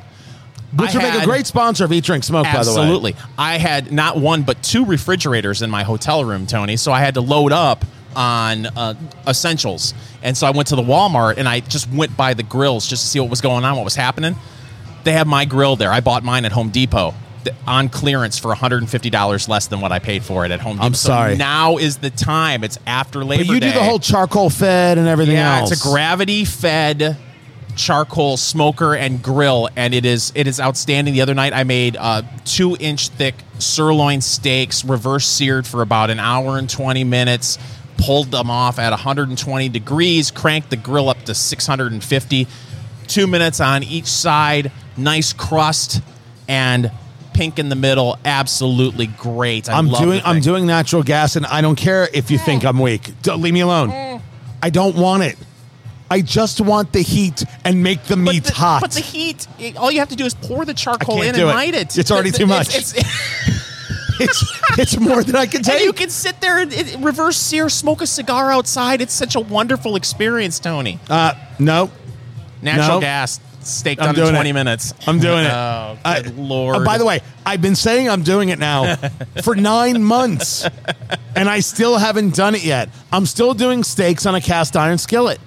[0.76, 2.44] which I would make a had- great sponsor of Eat Drink Smoke.
[2.44, 3.16] By the way, absolutely.
[3.38, 6.76] I had not one but two refrigerators in my hotel room, Tony.
[6.76, 7.84] So I had to load up
[8.14, 8.94] on uh,
[9.26, 12.86] essentials, and so I went to the Walmart and I just went by the grills
[12.86, 14.36] just to see what was going on, what was happening.
[15.04, 15.90] They have my grill there.
[15.90, 17.14] I bought mine at Home Depot
[17.66, 20.86] on clearance for $150 less than what I paid for it at Home Depot.
[20.86, 21.36] I'm So sorry.
[21.36, 22.64] now is the time.
[22.64, 23.72] It's after Labor But you do Day.
[23.72, 25.72] the whole charcoal fed and everything Yeah, else.
[25.72, 27.16] it's a gravity fed
[27.76, 31.14] charcoal smoker and grill, and it is it is outstanding.
[31.14, 36.10] The other night I made uh, two inch thick sirloin steaks, reverse seared for about
[36.10, 37.58] an hour and twenty minutes.
[37.96, 42.46] Pulled them off at 120 degrees, cranked the grill up to 650.
[43.06, 46.00] Two minutes on each side, nice crust,
[46.48, 46.90] and
[47.40, 48.18] pink in the middle.
[48.22, 49.70] Absolutely great.
[49.70, 52.66] I I'm love doing I'm doing natural gas, and I don't care if you think
[52.66, 53.10] I'm weak.
[53.22, 54.20] Don't, leave me alone.
[54.62, 55.38] I don't want it.
[56.10, 58.82] I just want the heat and make the meat the, hot.
[58.82, 61.38] But the heat, it- all you have to do is pour the charcoal in and
[61.38, 61.44] it.
[61.46, 61.96] light it.
[61.96, 62.76] It's already too much.
[62.76, 63.08] It's, it's,
[64.20, 65.84] it's it's more than I can and take.
[65.84, 69.00] you can sit there and and reverse sear, smoke a cigar outside.
[69.00, 70.98] It's such a wonderful experience, Tony.
[71.08, 71.90] uh, no,
[72.60, 73.00] Natural no.
[73.00, 74.38] gas, steak I'm done doing in it.
[74.38, 74.94] 20 minutes.
[75.06, 75.50] I'm doing it.
[75.52, 76.76] Oh, I- lord.
[76.76, 78.96] uh, by the way, I've been saying I'm doing it now
[79.42, 80.66] for nine months,
[81.36, 82.88] and I still haven't done it yet.
[83.12, 85.38] I'm still doing steaks on a cast iron skillet,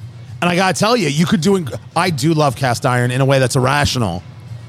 [0.41, 1.65] and I gotta tell you, you could do.
[1.95, 4.21] I do love cast iron in a way that's irrational.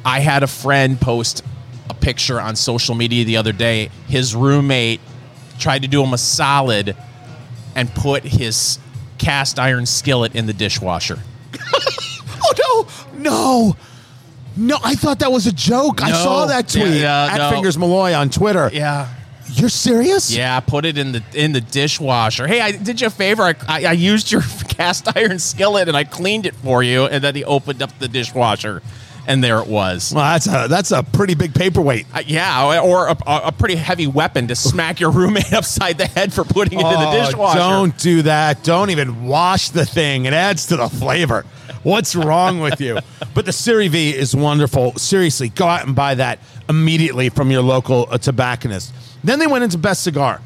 [0.04, 1.42] I had a friend post
[1.90, 3.90] a picture on social media the other day.
[4.08, 5.00] His roommate
[5.58, 6.96] tried to do him a solid
[7.74, 8.78] and put his
[9.18, 11.18] cast iron skillet in the dishwasher.
[12.46, 13.76] Oh no, no,
[14.56, 14.78] no!
[14.84, 16.02] I thought that was a joke.
[16.02, 16.16] I No.
[16.16, 17.50] saw that Yeah, tweet yeah, at no.
[17.50, 18.70] Fingers Malloy on Twitter.
[18.72, 19.08] Yeah.
[19.52, 20.30] You're serious?
[20.34, 22.46] Yeah, put it in the in the dishwasher.
[22.46, 23.42] Hey, I did you a favor.
[23.42, 27.04] I, I, I used your cast iron skillet and I cleaned it for you.
[27.04, 28.80] And then he opened up the dishwasher,
[29.26, 30.12] and there it was.
[30.14, 32.06] Well, that's a that's a pretty big paperweight.
[32.14, 36.32] Uh, yeah, or a, a pretty heavy weapon to smack your roommate upside the head
[36.32, 37.58] for putting it in the Oh, dishwasher.
[37.58, 38.64] Don't do that.
[38.64, 40.24] Don't even wash the thing.
[40.24, 41.44] It adds to the flavor.
[41.84, 42.98] What's wrong with you?
[43.34, 44.92] But the Serie V is wonderful.
[44.94, 48.94] Seriously, go out and buy that immediately from your local uh, tobacconist.
[49.24, 50.40] Then they went into best cigar.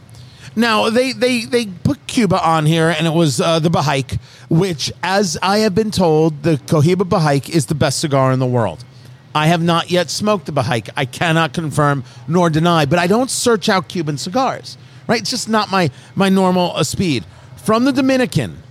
[0.56, 4.18] Now they they they put Cuba on here, and it was uh, the Behike,
[4.48, 8.46] which, as I have been told, the Cohiba Behike is the best cigar in the
[8.46, 8.84] world.
[9.34, 10.88] I have not yet smoked the Behike.
[10.96, 14.78] I cannot confirm nor deny, but I don't search out Cuban cigars.
[15.06, 15.20] Right?
[15.20, 17.26] It's just not my my normal uh, speed.
[17.56, 18.62] From the Dominican,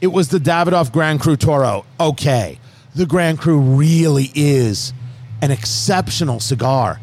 [0.00, 1.84] it was the Davidoff Grand Cru Toro.
[1.98, 2.58] Okay,
[2.94, 4.92] the Grand Cru really is
[5.42, 7.00] an exceptional cigar.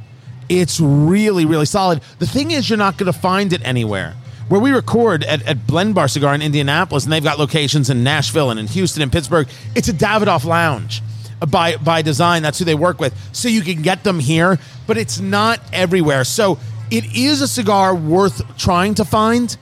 [0.50, 2.02] It's really, really solid.
[2.20, 4.16] The thing is, you're not going to find it anywhere.
[4.48, 8.04] Where we record at, at Blend Bar Cigar in Indianapolis, and they've got locations in
[8.04, 11.02] Nashville and in Houston and Pittsburgh, it's a Davidoff lounge
[11.50, 12.44] by, by design.
[12.44, 13.14] That's who they work with.
[13.34, 16.24] So you can get them here, but it's not everywhere.
[16.24, 19.56] So it is a cigar worth trying to find,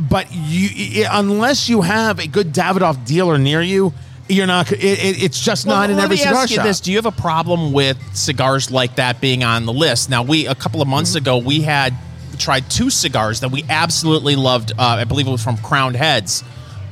[0.00, 3.92] but you unless you have a good Davidoff dealer near you,
[4.28, 4.72] you're not.
[4.72, 6.64] It, it, it's just Well, not in let every me cigar ask you shop.
[6.66, 10.10] this: Do you have a problem with cigars like that being on the list?
[10.10, 11.94] Now, we a couple of months ago we had
[12.38, 14.72] tried two cigars that we absolutely loved.
[14.72, 16.42] Uh, I believe it was from Crowned Heads,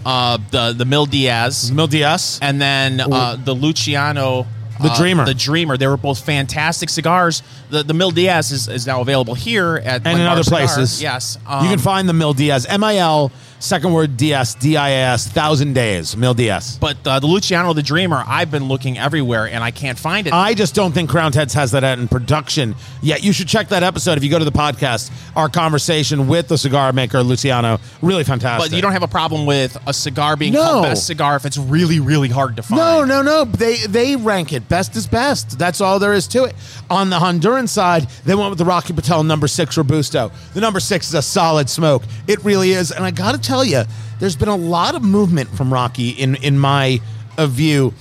[0.07, 2.39] uh, the the Mil Días, Mil Días.
[2.43, 4.47] and then uh, the Luciano.
[4.83, 5.25] The uh, Dreamer.
[5.25, 5.77] the Dreamer.
[5.77, 7.43] They were both fantastic cigars.
[7.71, 10.61] The the Mil Días is, is now available here at and Blend in other Cigar.
[10.61, 11.03] places.
[11.03, 13.33] Yes, you can um, find the Mil Días, M I L,
[13.63, 16.79] second word D S D I S, thousand days, Mil Días.
[16.81, 20.33] But uh, the Luciano, the Dreamer, I've been looking everywhere and I can't find it.
[20.33, 23.23] I just don't think Crowned Heads has that out in production yet.
[23.23, 25.11] You should check that episode if you go to the podcast.
[25.37, 28.71] Our conversation with the cigar maker Luciano, really fantastic.
[28.71, 30.63] But you don't have a problem with a cigar being No.
[30.63, 32.79] called best cigar if it's really, really hard to find.
[32.79, 33.45] No, no, no.
[33.45, 35.59] They they rank it best is best.
[35.59, 36.55] That's all there is to it.
[36.91, 40.33] On the Honduran side, they went with the Rocky Patel number six Robusto.
[40.55, 42.03] The number six is a solid smoke.
[42.27, 42.91] It really is.
[42.91, 43.83] And I got to tell you,
[44.19, 47.01] there's been a lot of movement from Rocky in in my
[47.37, 47.93] uh, view,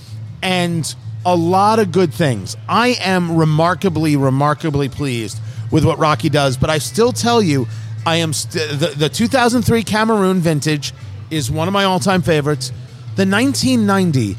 [0.42, 0.94] and
[1.24, 2.56] a lot of good things.
[2.68, 5.40] I am remarkably, remarkably pleased
[5.70, 6.56] with what Rocky does.
[6.56, 7.66] But I still tell you,
[8.06, 10.92] I am st- the the 2003 Cameroon vintage
[11.30, 12.68] is one of my all time favorites.
[13.16, 14.36] The 1990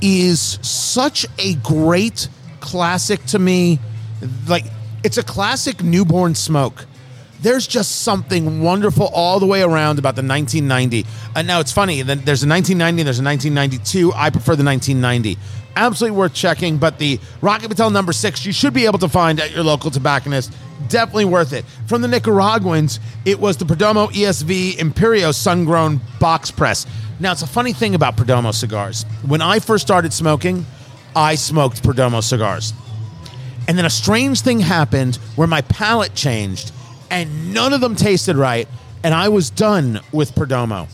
[0.00, 2.28] is such a great
[2.60, 3.78] classic to me.
[4.46, 4.64] Like
[5.04, 6.86] it's a classic newborn smoke.
[7.40, 11.06] There's just something wonderful all the way around about the 1990.
[11.36, 12.02] And now it's funny.
[12.02, 14.12] There's a 1990, there's a 1992.
[14.12, 15.38] I prefer the 1990.
[15.76, 16.78] Absolutely worth checking.
[16.78, 19.90] But the Rocky Patel number six, you should be able to find at your local
[19.90, 20.52] tobacconist.
[20.88, 21.64] Definitely worth it.
[21.86, 26.86] From the Nicaraguans, it was the Perdomo ESV Imperio Sun Grown Box Press.
[27.20, 29.04] Now, it's a funny thing about Perdomo cigars.
[29.26, 30.66] When I first started smoking,
[31.14, 32.72] I smoked Perdomo cigars.
[33.68, 36.72] And then a strange thing happened where my palate changed
[37.10, 38.68] and none of them tasted right.
[39.02, 40.88] And I was done with Perdomo.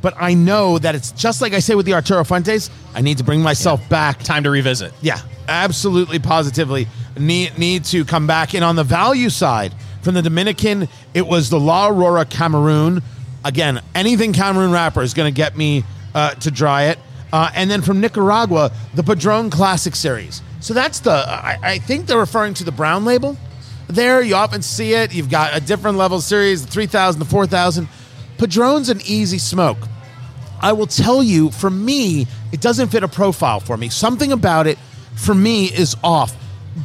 [0.00, 3.18] But I know that it's just like I say with the Arturo Fuentes, I need
[3.18, 4.92] to bring myself back Time to revisit.
[5.00, 6.88] yeah, absolutely, positively
[7.18, 8.54] need need to come back.
[8.54, 13.02] And on the value side, from the Dominican, it was the La Aurora Cameroon.
[13.44, 15.84] Again, anything Cameroon wrapper is going to get me
[16.14, 16.98] uh, to dry it.
[17.32, 20.42] Uh, and then from Nicaragua, the Padron Classic Series.
[20.60, 21.10] So that's the.
[21.12, 23.36] I, I think they're referring to the brown label.
[23.88, 25.12] There, you often see it.
[25.12, 27.88] You've got a different level series, the 3000, the 4000.
[28.38, 29.78] Padron's an easy smoke.
[30.60, 33.88] I will tell you, for me, it doesn't fit a profile for me.
[33.88, 34.78] Something about it,
[35.16, 36.34] for me, is off.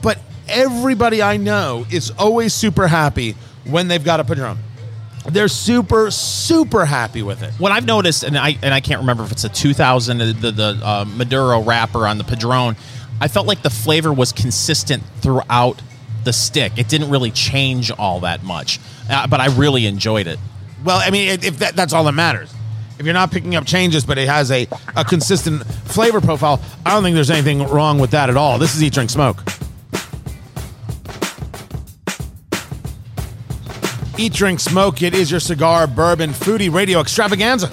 [0.01, 3.35] But everybody I know is always super happy
[3.65, 4.57] when they've got a Padron.
[5.29, 7.53] They're super, super happy with it.
[7.59, 10.51] What I've noticed, and I and I can't remember if it's a 2000 the the,
[10.51, 12.77] the uh, Maduro wrapper on the Padron,
[13.19, 15.81] I felt like the flavor was consistent throughout
[16.27, 16.73] the stick.
[16.77, 20.37] It didn't really change all that much, uh, but I really enjoyed it.
[20.83, 22.53] Well, I mean, if that, that's all that matters.
[22.99, 26.91] If you're not picking up changes, but it has a, a consistent flavor profile, I
[26.91, 28.57] don't think there's anything wrong with that at all.
[28.57, 29.41] This is Eat, Drink, Smoke.
[34.17, 35.01] Eat, Drink, Smoke.
[35.01, 37.69] It is your cigar, bourbon, foodie radio extravaganza.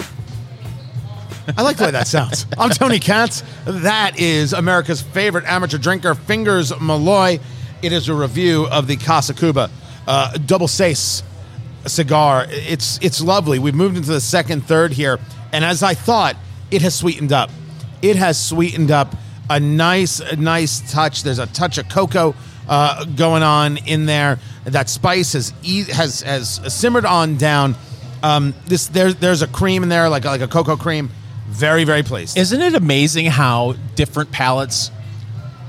[1.57, 2.45] I like the way that sounds.
[2.57, 3.43] I'm Tony Katz.
[3.65, 7.39] That is America's favorite amateur drinker, Fingers Malloy.
[7.81, 9.69] It is a review of the Casa Cuba
[10.07, 11.23] uh, Doble Seis
[11.85, 12.45] cigar.
[12.49, 13.59] It's it's lovely.
[13.59, 15.19] We've moved into the second third here,
[15.51, 16.35] and as I thought,
[16.71, 17.49] it has sweetened up.
[18.01, 19.15] It has sweetened up
[19.49, 21.23] a nice a nice touch.
[21.23, 22.35] There's a touch of cocoa
[22.67, 24.39] uh, going on in there.
[24.65, 27.75] That spice has e- has has simmered on down.
[28.23, 31.09] Um, this there's there's a cream in there, like like a cocoa cream.
[31.47, 32.37] Very very pleased.
[32.37, 34.89] Isn't it amazing how different palates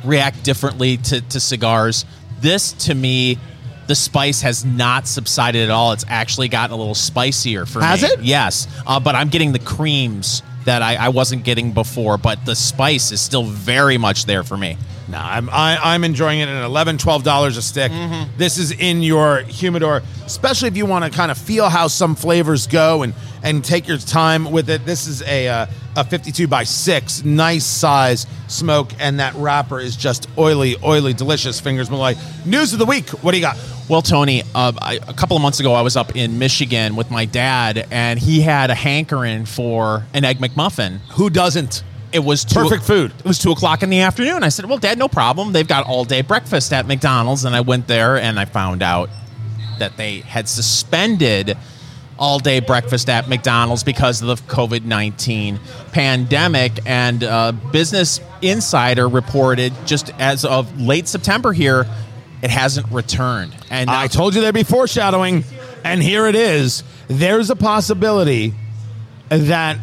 [0.05, 2.05] react differently to, to cigars?
[2.41, 3.39] This, to me,
[3.87, 5.93] the spice has not subsided at all.
[5.93, 8.09] It's actually gotten a little spicier for Has me.
[8.09, 8.25] Has it?
[8.25, 12.19] Yes, uh, but I'm getting the creams that I, I wasn't getting before.
[12.19, 14.77] But the spice is still very much there for me.
[15.09, 17.91] No, I'm I, I'm enjoying it at 11 12 dollars a stick.
[18.37, 22.15] This is in your humidor, especially if you want to kind of feel how some
[22.17, 24.85] flavors go and and take your time with it.
[24.85, 29.97] This is a uh, a 52 by six, nice size smoke, and that wrapper is
[29.97, 31.61] just oily, oily, delicious.
[31.61, 32.15] Fingers Malloy.
[32.45, 33.09] News of the week.
[33.23, 33.57] What do you got?
[33.89, 37.09] Well, Tony, uh, I, a couple of months ago, I was up in Michigan with
[37.11, 40.99] my dad, and he had a hankering for an egg McMuffin.
[41.13, 41.85] Who doesn't?
[42.13, 43.13] It was two, Perfect food.
[43.19, 44.43] It was two o'clock in the afternoon.
[44.43, 45.53] I said, "Well, Dad, no problem.
[45.53, 49.09] They've got all day breakfast at McDonald's." And I went there, and I found out
[49.79, 51.57] that they had suspended
[52.19, 55.61] all day breakfast at McDonald's because of the COVID nineteen
[55.93, 56.73] pandemic.
[56.87, 61.87] And uh, Business Insider reported just as of late September here,
[62.43, 63.55] it hasn't returned.
[63.71, 65.45] And I told you there'd be foreshadowing,
[65.85, 66.83] and here it is.
[67.09, 68.55] There's a possibility
[69.29, 69.79] that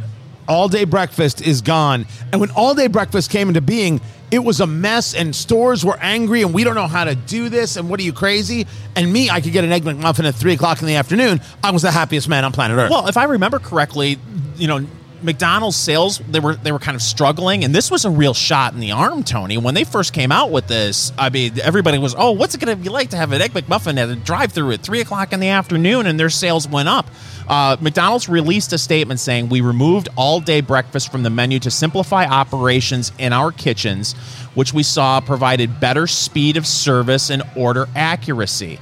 [0.47, 2.05] all day breakfast is gone.
[2.31, 4.01] And when all day breakfast came into being,
[4.31, 7.49] it was a mess, and stores were angry, and we don't know how to do
[7.49, 7.77] this.
[7.77, 8.65] And what are you crazy?
[8.95, 11.39] And me, I could get an egg McMuffin at three o'clock in the afternoon.
[11.63, 12.89] I was the happiest man on planet Earth.
[12.89, 14.17] Well, if I remember correctly,
[14.55, 14.87] you know,
[15.23, 18.73] McDonald's sales they were they were kind of struggling, and this was a real shot
[18.73, 19.57] in the arm, Tony.
[19.57, 22.75] When they first came out with this, I mean, everybody was, "Oh, what's it going
[22.77, 25.39] to be like to have an egg McMuffin at a drive-through at three o'clock in
[25.39, 27.09] the afternoon?" And their sales went up.
[27.47, 32.25] Uh, McDonald's released a statement saying, "We removed all-day breakfast from the menu to simplify
[32.25, 34.13] operations in our kitchens,
[34.53, 38.79] which we saw provided better speed of service and order accuracy."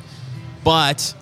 [0.63, 1.13] But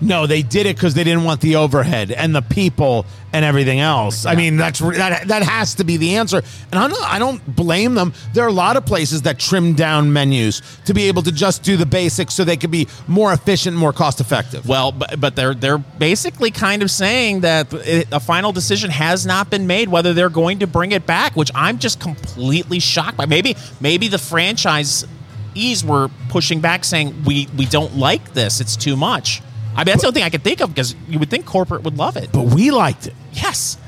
[0.00, 3.80] no, they did it because they didn't want the overhead and the people and everything
[3.80, 4.24] else.
[4.24, 6.38] I mean, that's that that has to be the answer.
[6.72, 8.12] And I'm not, I don't blame them.
[8.32, 11.62] There are a lot of places that trim down menus to be able to just
[11.62, 14.66] do the basics so they could be more efficient, more cost effective.
[14.66, 19.26] Well, but, but they're they're basically kind of saying that it, a final decision has
[19.26, 23.18] not been made whether they're going to bring it back, which I'm just completely shocked
[23.18, 23.26] by.
[23.26, 28.96] Maybe maybe the franchisees were pushing back, saying we we don't like this; it's too
[28.96, 29.42] much.
[29.74, 31.82] I mean, that's the only thing I could think of because you would think corporate
[31.84, 32.30] would love it.
[32.32, 33.14] But we liked it.
[33.32, 33.78] yes,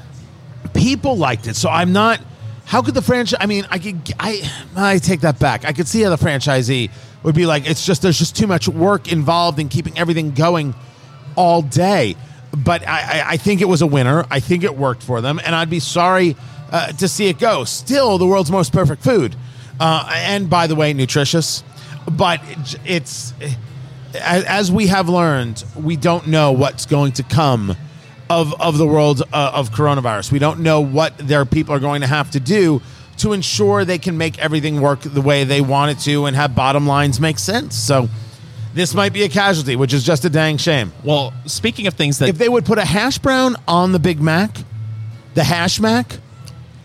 [0.74, 1.54] People liked it.
[1.56, 2.20] So I'm not.
[2.64, 3.38] How could the franchise?
[3.40, 4.00] I mean, I could.
[4.18, 5.64] I I take that back.
[5.64, 6.90] I could see how the franchisee
[7.22, 10.74] would be like, it's just there's just too much work involved in keeping everything going
[11.36, 12.16] all day.
[12.56, 14.24] But I, I, I think it was a winner.
[14.30, 16.36] I think it worked for them, and I'd be sorry
[16.70, 17.64] uh, to see it go.
[17.64, 19.36] Still, the world's most perfect food,
[19.78, 21.62] uh, and by the way, nutritious.
[22.10, 23.34] But it- it's
[24.14, 27.76] as, as we have learned, we don't know what's going to come
[28.30, 30.32] of of the world uh, of coronavirus.
[30.32, 32.80] We don't know what their people are going to have to do
[33.18, 36.54] to ensure they can make everything work the way they want it to and have
[36.54, 37.76] bottom lines make sense.
[37.76, 38.08] So
[38.74, 40.92] this might be a casualty, which is just a dang shame.
[41.04, 44.20] Well, speaking of things that If they would put a hash brown on the Big
[44.20, 44.56] Mac,
[45.34, 46.18] the hash mac,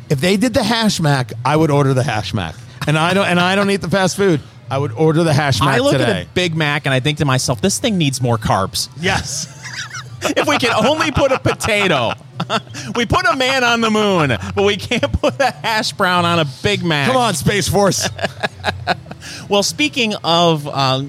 [0.10, 2.56] if they did the hash mac, I would order the hash mac.
[2.86, 4.42] And I don't and I don't eat the fast food.
[4.70, 6.22] I would order the hash mac I look today.
[6.22, 8.90] at a Big Mac and I think to myself, this thing needs more carbs.
[9.00, 9.54] yes.
[10.22, 12.12] if we can only put a potato.
[12.96, 16.40] we put a man on the moon, but we can't put a hash brown on
[16.40, 17.08] a Big Mac.
[17.08, 18.08] Come on, Space Force.
[19.50, 21.04] Well, speaking of uh,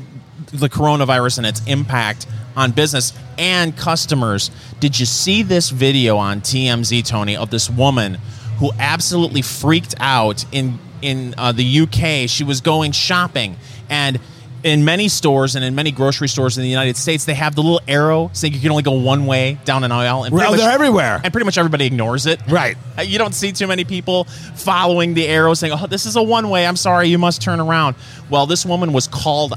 [0.53, 4.51] the coronavirus and its impact on business and customers,
[4.81, 8.15] did you see this video on TMZ, Tony, of this woman
[8.59, 12.29] who absolutely freaked out in in uh, the UK?
[12.29, 13.57] She was going shopping
[13.89, 14.19] and.
[14.65, 17.63] In many stores and in many grocery stores in the United States, they have the
[17.63, 20.25] little arrow saying you can only go one way down an aisle.
[20.25, 21.21] And Well, they're everywhere.
[21.23, 22.41] And pretty much everybody ignores it.
[22.49, 22.77] Right.
[22.99, 26.23] Uh, You don't see too many people following the arrow saying, oh, this is a
[26.25, 26.67] one way.
[26.67, 27.95] I'm sorry, you must turn around.
[28.31, 29.55] Well, this woman was called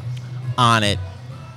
[0.56, 1.00] on it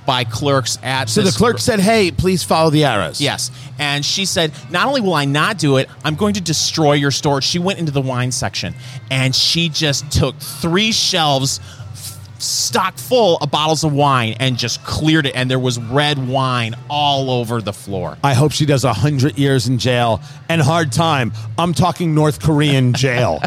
[0.05, 3.51] by clerks at So the this clerk said, "Hey, please follow the arrows." Yes.
[3.77, 7.11] And she said, Not only will I not do it, I'm going to destroy your
[7.11, 7.41] store.
[7.41, 8.73] She went into the wine section
[9.11, 11.59] and she just took three shelves
[11.91, 15.35] f- stocked full of bottles of wine and just cleared it.
[15.35, 18.17] And there was red wine all over the floor.
[18.23, 21.33] I hope she does a hundred years in jail and hard time.
[21.57, 23.41] I'm talking North Korean jail.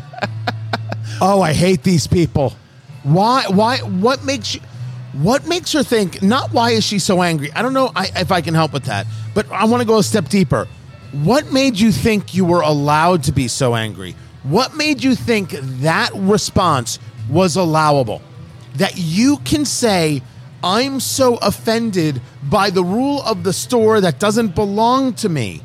[1.20, 2.54] oh, I hate these people.
[3.02, 3.44] Why?
[3.48, 3.78] Why?
[3.78, 4.61] What makes you?
[5.19, 7.51] What makes her think, not why is she so angry?
[7.53, 9.05] I don't know I, if I can help with that,
[9.35, 10.69] but I want to go a step deeper.
[11.11, 14.14] What made you think you were allowed to be so angry?
[14.45, 18.23] What made you think that response was allowable?
[18.77, 20.23] That you can say,
[20.62, 25.62] I'm so offended by the rule of the store that doesn't belong to me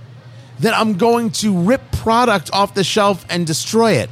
[0.60, 4.10] that I'm going to rip product off the shelf and destroy it.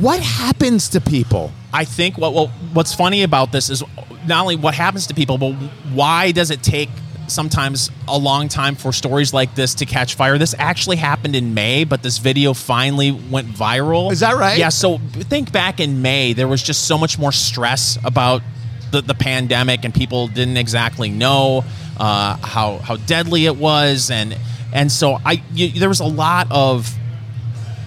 [0.00, 1.52] What happens to people?
[1.72, 3.82] I think what well, what's funny about this is
[4.26, 5.52] not only what happens to people, but
[5.92, 6.88] why does it take
[7.28, 10.38] sometimes a long time for stories like this to catch fire?
[10.38, 14.12] This actually happened in May, but this video finally went viral.
[14.12, 14.58] Is that right?
[14.58, 14.68] Yeah.
[14.68, 18.42] So think back in May, there was just so much more stress about
[18.90, 21.64] the, the pandemic, and people didn't exactly know
[21.96, 24.36] uh, how how deadly it was, and
[24.72, 26.94] and so I you, there was a lot of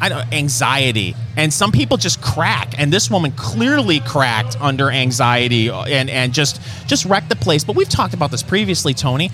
[0.02, 5.70] I don't anxiety, and some people just crack, and this woman clearly cracked under anxiety
[5.70, 7.64] and and just just wrecked the place.
[7.64, 9.30] But we've talked about this previously, Tony.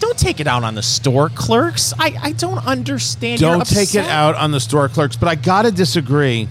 [0.00, 1.94] Don't take it out on the store clerks.
[1.96, 3.40] I, I don't understand.
[3.40, 6.48] Don't take it out on the store clerks, but I gotta disagree.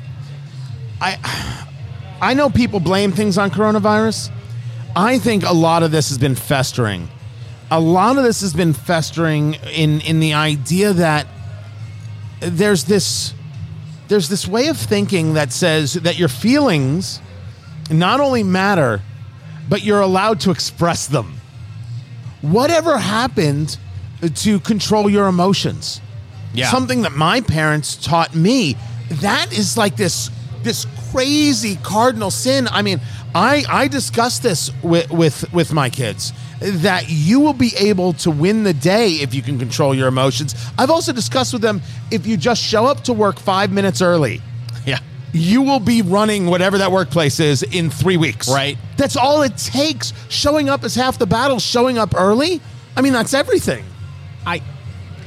[1.02, 1.68] I
[2.22, 4.32] I know people blame things on coronavirus.
[4.96, 7.10] I think a lot of this has been festering.
[7.70, 11.28] A lot of this has been festering in in the idea that
[12.40, 13.34] there's this
[14.12, 17.22] there's this way of thinking that says that your feelings
[17.90, 19.02] not only matter,
[19.70, 21.40] but you're allowed to express them.
[22.42, 23.78] Whatever happened
[24.36, 26.02] to control your emotions?
[26.54, 26.70] Yeah.
[26.70, 28.76] Something that my parents taught me.
[29.10, 30.30] That is like this
[30.62, 32.68] this crazy cardinal sin.
[32.70, 33.00] I mean,
[33.34, 38.30] I I discuss this with with with my kids that you will be able to
[38.32, 40.54] win the day if you can control your emotions.
[40.78, 41.82] I've also discussed with them
[42.12, 44.42] if you just show up to work 5 minutes early,
[44.86, 45.00] Yeah.
[45.34, 48.48] you will be running whatever that workplace is in 3 weeks.
[48.48, 48.78] Right.
[48.98, 50.14] That's all it takes.
[50.30, 51.60] Showing up is half the battle.
[51.60, 52.62] Showing up early,
[52.96, 53.84] I mean, that's everything.
[54.46, 54.62] I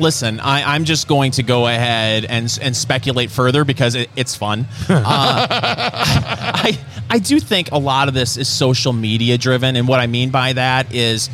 [0.00, 0.40] listen.
[0.40, 4.66] I, I'm just going to go ahead and and speculate further because it, it's fun.
[4.88, 6.78] Uh, I
[7.10, 10.30] I do think a lot of this is social media driven, and what I mean
[10.30, 11.28] by that is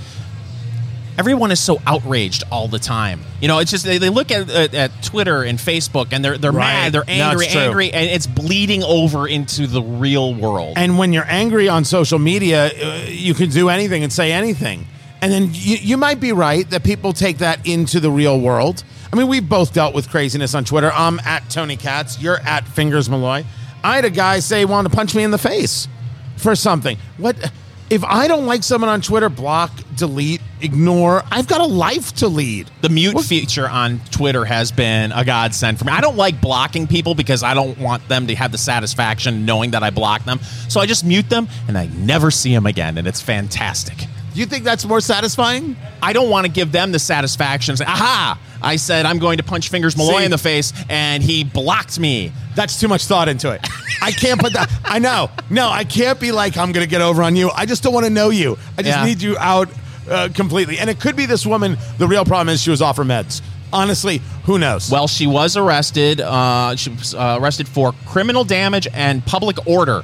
[1.18, 3.20] everyone is so outraged all the time.
[3.40, 6.38] You know, it's just they, they look at, at at Twitter and Facebook and they're
[6.38, 6.84] they're Right.
[6.84, 7.60] mad, they're angry, true.
[7.60, 10.74] angry, and it's bleeding over into the real world.
[10.76, 14.86] And when you're angry on social media, uh, you can do anything and say anything.
[15.22, 18.84] And then you, you might be right that people take that into the real world.
[19.12, 20.90] I mean, we've both dealt with craziness on Twitter.
[20.92, 22.20] I'm at Tony Katz.
[22.22, 23.44] You're at Fingers Malloy.
[23.82, 25.88] I had a guy say he wanted to punch me in the face
[26.36, 26.96] for something.
[27.18, 27.52] What?
[27.90, 31.24] If I don't like someone on Twitter, block, delete, ignore.
[31.30, 32.70] I've got a life to lead.
[32.82, 35.92] The mute feature on Twitter has been a godsend for me.
[35.92, 39.72] I don't like blocking people because I don't want them to have the satisfaction knowing
[39.72, 40.38] that I blocked them.
[40.68, 44.06] So I just mute them and I never see them again, and it's fantastic.
[44.40, 45.76] Do you think that's more satisfying?
[46.02, 47.76] I don't want to give them the satisfaction.
[47.76, 48.40] Say, Aha!
[48.62, 50.24] I said I'm going to punch Fingers Malloy See?
[50.24, 52.32] in the face, and he blocked me.
[52.54, 53.60] That's too much thought into it.
[54.02, 54.70] I can't put that.
[54.82, 55.28] I know.
[55.50, 57.50] No, I can't be like, I'm going to get over on you.
[57.50, 58.56] I just don't want to know you.
[58.78, 59.04] I just Yeah.
[59.04, 59.68] need you out
[60.08, 60.78] uh, completely.
[60.78, 61.76] And it could be this woman.
[61.98, 63.42] The real problem is she was off her meds.
[63.74, 64.90] Honestly, who knows?
[64.90, 66.22] Well, she was arrested.
[66.22, 70.02] Uh, she was uh, arrested for criminal damage and public order.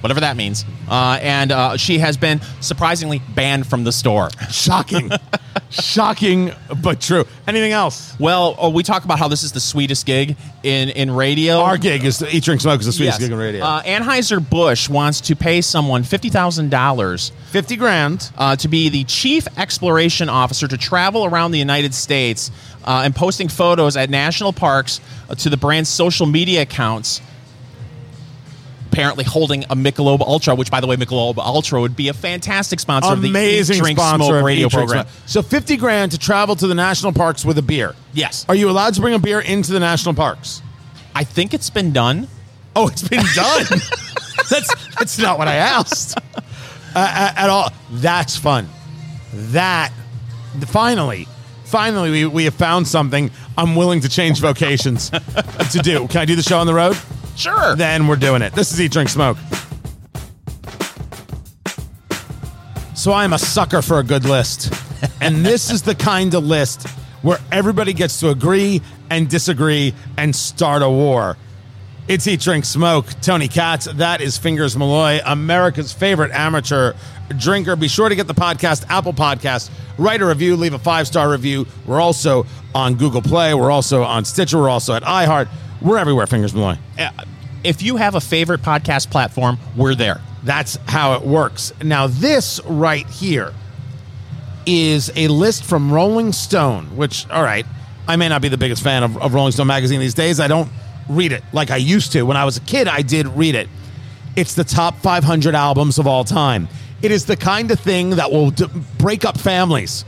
[0.00, 0.64] Whatever that means.
[0.88, 4.30] Uh, and uh, she has been surprisingly banned from the store.
[4.50, 5.10] shocking.
[5.70, 7.24] shocking, but true.
[7.46, 8.14] Anything else?
[8.18, 11.60] Well, oh, we talk about how this is the sweetest gig in, in radio.
[11.60, 13.28] Our gig is Eat, Drink, Smoke is the sweetest Yes.
[13.28, 13.64] gig in radio.
[13.64, 18.30] Uh, Anheuser-Busch wants to pay someone $50,000 50 grand.
[18.38, 22.50] uh, to be the chief exploration officer to travel around the United States
[22.84, 27.20] uh, and posting photos at national parks uh, to the brand's social media accounts.
[29.00, 32.80] Apparently, holding a Michelob Ultra, which, by the way, Michelob Ultra would be a fantastic
[32.80, 35.06] sponsor of the Amazing Eat, Drink, sponsor Smoke radio Eat, program.
[35.24, 37.94] So 50 grand to travel to the national parks with a beer.
[38.12, 40.60] Yes, Are you allowed to bring a beer into the national parks?
[41.14, 42.28] I think it's been done.
[42.76, 43.64] Oh, it's been done.
[44.50, 46.42] that's that's not what I asked uh,
[46.94, 47.70] at, at all.
[47.90, 48.68] That's fun.
[49.32, 49.92] That
[50.66, 51.26] finally,
[51.64, 56.06] finally, we, we have found something I'm willing to change vocations to do.
[56.08, 56.98] Can I do the show on the road?
[57.40, 57.74] Sure.
[57.74, 58.52] Then we're doing it.
[58.52, 59.38] This is Eat, Drink, Smoke.
[62.94, 64.72] So I'm a sucker for a good list.
[65.22, 66.86] And this is the kind of list
[67.22, 71.38] where everybody gets to agree and disagree and start a war.
[72.06, 73.06] It's Eat, Drink, Smoke.
[73.22, 73.86] Tony Katz.
[73.86, 76.92] That is Fingers Malloy, America's favorite amateur
[77.38, 77.76] drinker.
[77.76, 79.70] Be sure to get the podcast, Apple Podcast.
[79.96, 81.66] Write a review, leave a five star review.
[81.86, 83.54] We're also on Google Play.
[83.54, 84.58] We're also on Stitcher.
[84.58, 85.48] We're also at iHeart.
[85.82, 86.54] We're everywhere, Fingers.
[86.54, 86.76] Uh,
[87.64, 90.20] if you have a favorite podcast platform, we're there.
[90.42, 91.72] That's how it works.
[91.82, 93.52] Now, this right here
[94.66, 97.66] is a list from Rolling Stone, which, all right,
[98.06, 100.40] I may not be the biggest fan of, of Rolling Stone magazine these days.
[100.40, 100.70] I don't
[101.08, 102.22] read it like I used to.
[102.22, 103.68] When I was a kid, I did read it.
[104.36, 106.68] It's the top 500 albums of all time.
[107.02, 108.66] It is the kind of thing that will d-
[108.98, 110.04] break up families.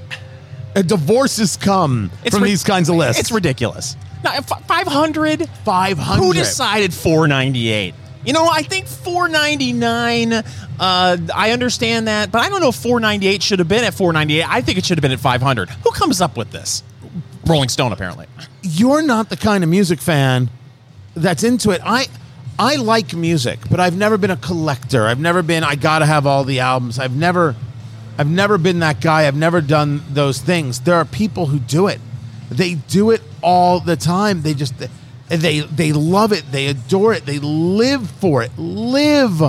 [0.77, 3.21] Uh, divorces come from ri- these kinds of lists.
[3.21, 3.97] It's ridiculous.
[4.25, 5.49] Now, five hundred.
[5.65, 6.23] 500.
[6.23, 7.95] Who decided 498?
[8.25, 10.33] You know, I think 499.
[10.33, 14.49] Uh, I understand that, but I don't know if 498 should have been at 498.
[14.49, 15.69] I think it should have been at 500.
[15.71, 16.83] Who comes up with this?
[17.47, 18.27] Rolling Stone, apparently.
[18.63, 20.49] you're not the kind of music fan
[21.15, 21.81] that's into it.
[21.85, 22.07] I
[22.59, 25.07] I like music, but I've never been a collector.
[25.07, 26.99] I've never been I got to have all the albums.
[27.01, 27.57] I've never
[28.19, 29.27] I've never been that guy.
[29.27, 30.81] I've never done those things.
[30.81, 32.01] There are people who do it.
[32.53, 34.43] They do it all the time.
[34.43, 34.75] They just
[35.29, 36.45] they they love it.
[36.51, 37.27] They adore it.
[37.27, 38.57] They live for it.
[38.59, 39.41] Live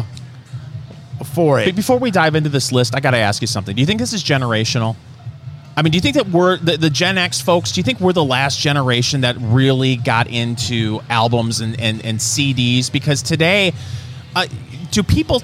[1.33, 1.65] for it.
[1.65, 3.75] But before we dive into this list, I got to ask you something.
[3.75, 4.95] Do you think this is generational?
[5.75, 7.71] I mean, do you think that we're the, the Gen X folks?
[7.71, 12.19] Do you think we're the last generation that really got into albums and, and, and
[12.19, 12.91] CDs?
[12.91, 13.73] Because today,
[14.35, 14.45] uh,
[14.91, 15.41] do people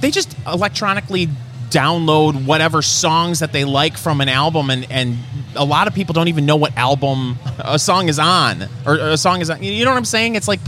[0.00, 1.28] they just electronically
[1.70, 5.16] download whatever songs that they like from an album, and, and
[5.54, 9.16] a lot of people don't even know what album a song is on or a
[9.16, 9.62] song is on.
[9.62, 10.34] You know what I'm saying?
[10.34, 10.60] It's like,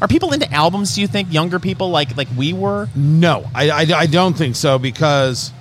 [0.00, 0.94] are people into albums?
[0.94, 2.88] Do you think younger people like like we were?
[2.94, 5.52] No, I, I, I don't think so because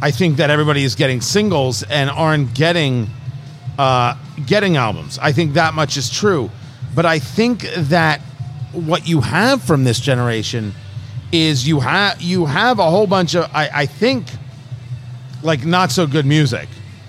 [0.00, 3.08] I think that everybody is getting singles and aren't getting
[3.78, 4.16] uh,
[4.46, 5.18] getting albums.
[5.20, 6.50] I think that much is true,
[6.94, 8.20] but I think that
[8.72, 10.74] what you have from this generation
[11.32, 14.26] is you have you have a whole bunch of I, I think
[15.42, 16.68] like not so good music,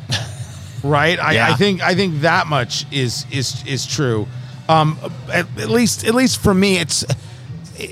[0.83, 1.19] right?
[1.19, 4.27] I, I think I think that much is is is true.
[4.69, 4.97] Um,
[5.31, 7.03] at, at least at least for me, it's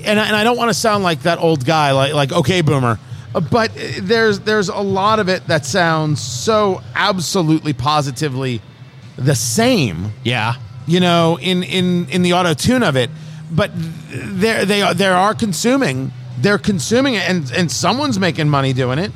[0.04, 2.60] and I, and I don't want to sound like that old guy, like like okay,
[2.62, 2.98] boomer,
[3.50, 8.62] but there's there's a lot of it that sounds so absolutely positively
[9.16, 10.54] the same, Yeah.
[10.86, 13.10] you know, in in in the auto tune of it.
[13.50, 18.72] But there they are they are consuming, they're consuming it, and and someone's making money
[18.72, 19.12] doing it.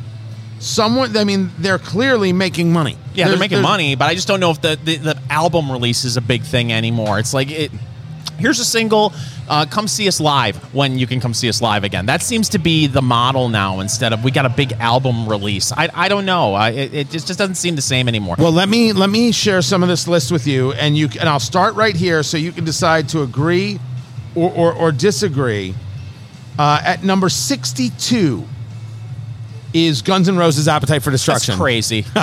[0.61, 2.97] Someone, I mean, they're clearly making money.
[3.15, 6.05] Yeah, they're making money, but I just don't know if the, the, the album release
[6.05, 7.19] is a big thing anymore.
[7.19, 7.71] It's like it.
[8.39, 9.13] Here's a single.
[9.47, 12.07] Uh, come see us live when you can come see us live again.
[12.07, 13.81] That seems to be the model now.
[13.81, 15.71] Instead of we got a big album release.
[15.71, 16.55] I, I don't know.
[16.55, 18.37] I, it, it just just doesn't seem the same anymore.
[18.39, 21.29] Well, let me let me share some of this list with you, and you and
[21.29, 23.79] I'll start right here, so you can decide to agree
[24.35, 25.75] or or, or disagree.
[26.59, 28.45] Uh, at number sixty-two
[29.73, 32.03] is Guns N' Roses' "Appetite for That's Destruction." crazy.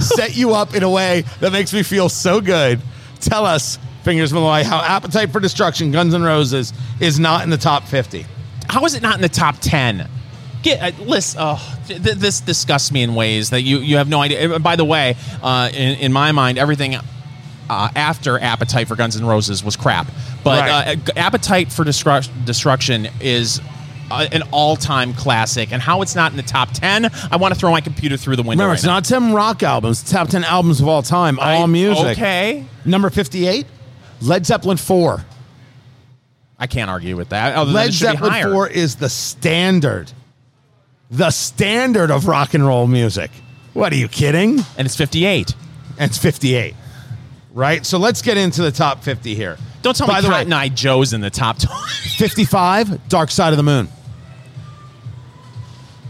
[0.00, 2.80] Set you up in a way that makes me feel so good.
[3.20, 7.56] Tell us, Fingers Malloy, how "Appetite for Destruction" Guns N' Roses is not in the
[7.56, 8.26] top fifty.
[8.68, 10.08] How is it not in the top ten?
[10.62, 11.36] Get uh, list.
[11.38, 14.58] Oh, th- this disgusts me in ways that you you have no idea.
[14.58, 16.96] By the way, uh, in, in my mind, everything
[17.72, 20.06] uh, after Appetite for Guns N' Roses was crap.
[20.44, 20.98] But Right.
[21.08, 23.60] uh, Appetite for Destru- Destruction is.
[24.10, 27.58] Uh, an all-time classic, and how it's not in the top ten, I want to
[27.58, 28.64] throw my computer through the window.
[28.64, 28.94] Remember, right it's now.
[28.96, 32.18] not ten rock albums; it's top ten albums of all time, all music.
[32.18, 33.64] Okay, Number fifty-eight,
[34.20, 35.24] Led Zeppelin four.
[36.58, 37.56] I can't argue with that.
[37.66, 38.52] Led it should be Zeppelin higher.
[38.52, 40.12] 4 is the standard.
[41.10, 43.30] The standard of rock and roll music.
[43.72, 44.58] What are you kidding?
[44.76, 45.54] and it's fifty-eight.
[45.98, 46.74] And it's 58.
[47.52, 47.84] Right?
[47.84, 49.58] So let's get into the top 50 here.
[49.82, 51.60] Don't tell By me the way, Eye Joe's in the top.
[52.16, 53.88] 55, Dark Side of the Moon.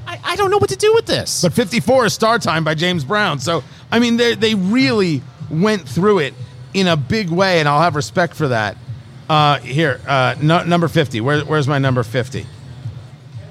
[0.07, 1.43] I, I don't know what to do with this.
[1.43, 3.39] But 54 is Star Time by James Brown.
[3.39, 6.35] So, I mean, they they really went through it
[6.75, 8.77] in a big way, and I'll have respect for that.
[9.29, 11.21] Uh, here, uh, no, number 50.
[11.21, 12.47] Where, where's my number 50?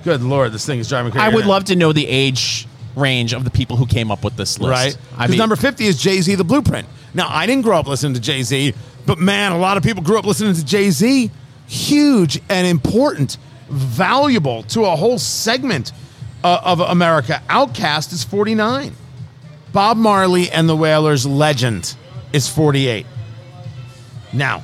[0.03, 1.25] Good Lord, this thing is driving me crazy.
[1.25, 4.35] I would love to know the age range of the people who came up with
[4.35, 4.71] this list.
[4.71, 4.97] right?
[5.13, 6.87] I Because mean, number 50 is Jay Z, The Blueprint.
[7.13, 8.73] Now, I didn't grow up listening to Jay Z,
[9.05, 11.31] but man, a lot of people grew up listening to Jay Z.
[11.67, 13.37] Huge and important,
[13.69, 15.91] valuable to a whole segment
[16.43, 17.41] uh, of America.
[17.49, 18.93] OutKast is 49.
[19.71, 21.95] Bob Marley and the Wailers Legend
[22.33, 23.05] is 48.
[24.33, 24.63] Now,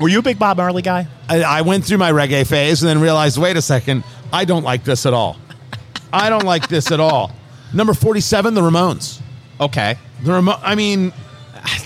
[0.00, 1.06] were you a big Bob Marley guy?
[1.28, 4.02] I, I went through my reggae phase and then realized, wait a second,
[4.32, 5.36] I don't like this at all.
[6.12, 7.32] I don't like this at all.
[7.74, 9.20] Number 47, The Ramones.
[9.60, 9.96] Okay.
[10.22, 10.58] The remote.
[10.62, 11.12] I mean,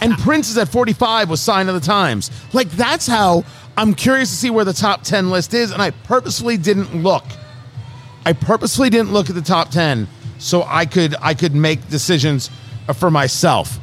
[0.01, 2.31] and Prince is at 45 with Sign of the Times.
[2.53, 3.45] Like that's how
[3.77, 7.25] I'm curious to see where the top 10 list is, and I purposefully didn't look.
[8.25, 10.09] I purposefully didn't look at the top 10
[10.39, 12.51] so I could I could make decisions
[12.95, 13.79] for myself.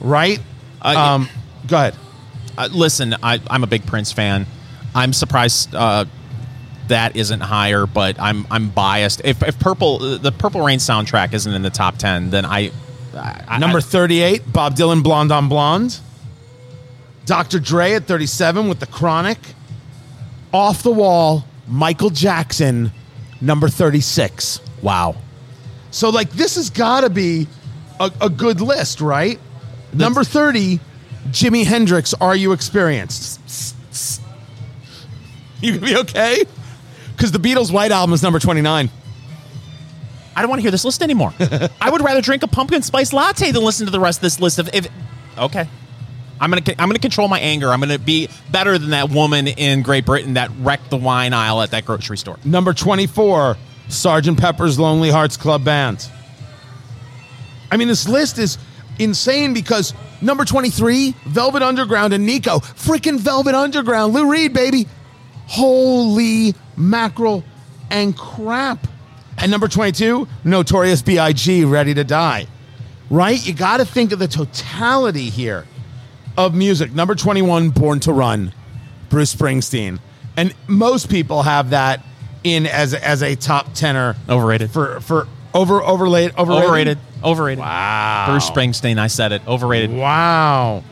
[0.00, 0.40] Right?
[0.82, 1.28] Uh, um,
[1.66, 1.94] go ahead.
[2.56, 4.46] Uh, listen, I, I'm a big Prince fan.
[4.94, 6.04] I'm surprised uh,
[6.88, 9.22] that isn't higher, but I'm I'm biased.
[9.24, 12.70] If, if Purple the Purple Rain soundtrack isn't in the top ten, then I,
[13.16, 15.98] I Number 38, Bob Dylan, Blonde on Blonde.
[17.26, 17.58] Dr.
[17.58, 19.38] Dre at 37 with The Chronic.
[20.52, 22.92] Off the wall, Michael Jackson,
[23.40, 24.60] number 36.
[24.82, 25.16] wow.
[25.90, 27.46] So, like, this has got to be
[28.00, 29.38] a, a good list, right?
[29.92, 30.80] number 30,
[31.28, 33.40] Jimi Hendrix, Are You Experienced?
[35.60, 36.44] You gonna be okay?
[37.24, 38.90] Because the Beatles' White Album is number 29.
[40.36, 41.32] I don't want to hear this list anymore.
[41.80, 44.40] I would rather drink a pumpkin spice latte than listen to the rest of this
[44.40, 44.88] list of if
[45.38, 45.66] okay.
[46.38, 47.70] I'm gonna I'm gonna control my anger.
[47.70, 51.62] I'm gonna be better than that woman in Great Britain that wrecked the wine aisle
[51.62, 52.36] at that grocery store.
[52.44, 53.56] Number 24,
[53.88, 56.06] Sergeant Pepper's Lonely Hearts Club Band.
[57.70, 58.58] I mean, this list is
[58.98, 62.58] insane because number 23, Velvet Underground and Nico.
[62.58, 64.12] Freaking Velvet Underground.
[64.12, 64.86] Lou Reed, baby.
[65.46, 67.44] Holy mackerel
[67.90, 68.86] and crap.
[69.38, 72.46] And number 22, Notorious B.I.G., Ready to Die.
[73.10, 73.46] Right?
[73.46, 75.66] You got to think of the totality here
[76.36, 76.92] of music.
[76.92, 78.52] Number 21, Born to Run,
[79.08, 79.98] Bruce Springsteen.
[80.36, 82.04] And most people have that
[82.42, 84.70] in as, as a top tenor Overrated.
[84.70, 86.64] for for over overlaid overrated.
[86.64, 86.98] Overrated.
[87.22, 87.58] Overrated.
[87.60, 88.26] Wow.
[88.28, 88.98] Bruce Springsteen.
[88.98, 89.46] I said it.
[89.46, 89.92] Overrated.
[89.92, 90.82] Wow.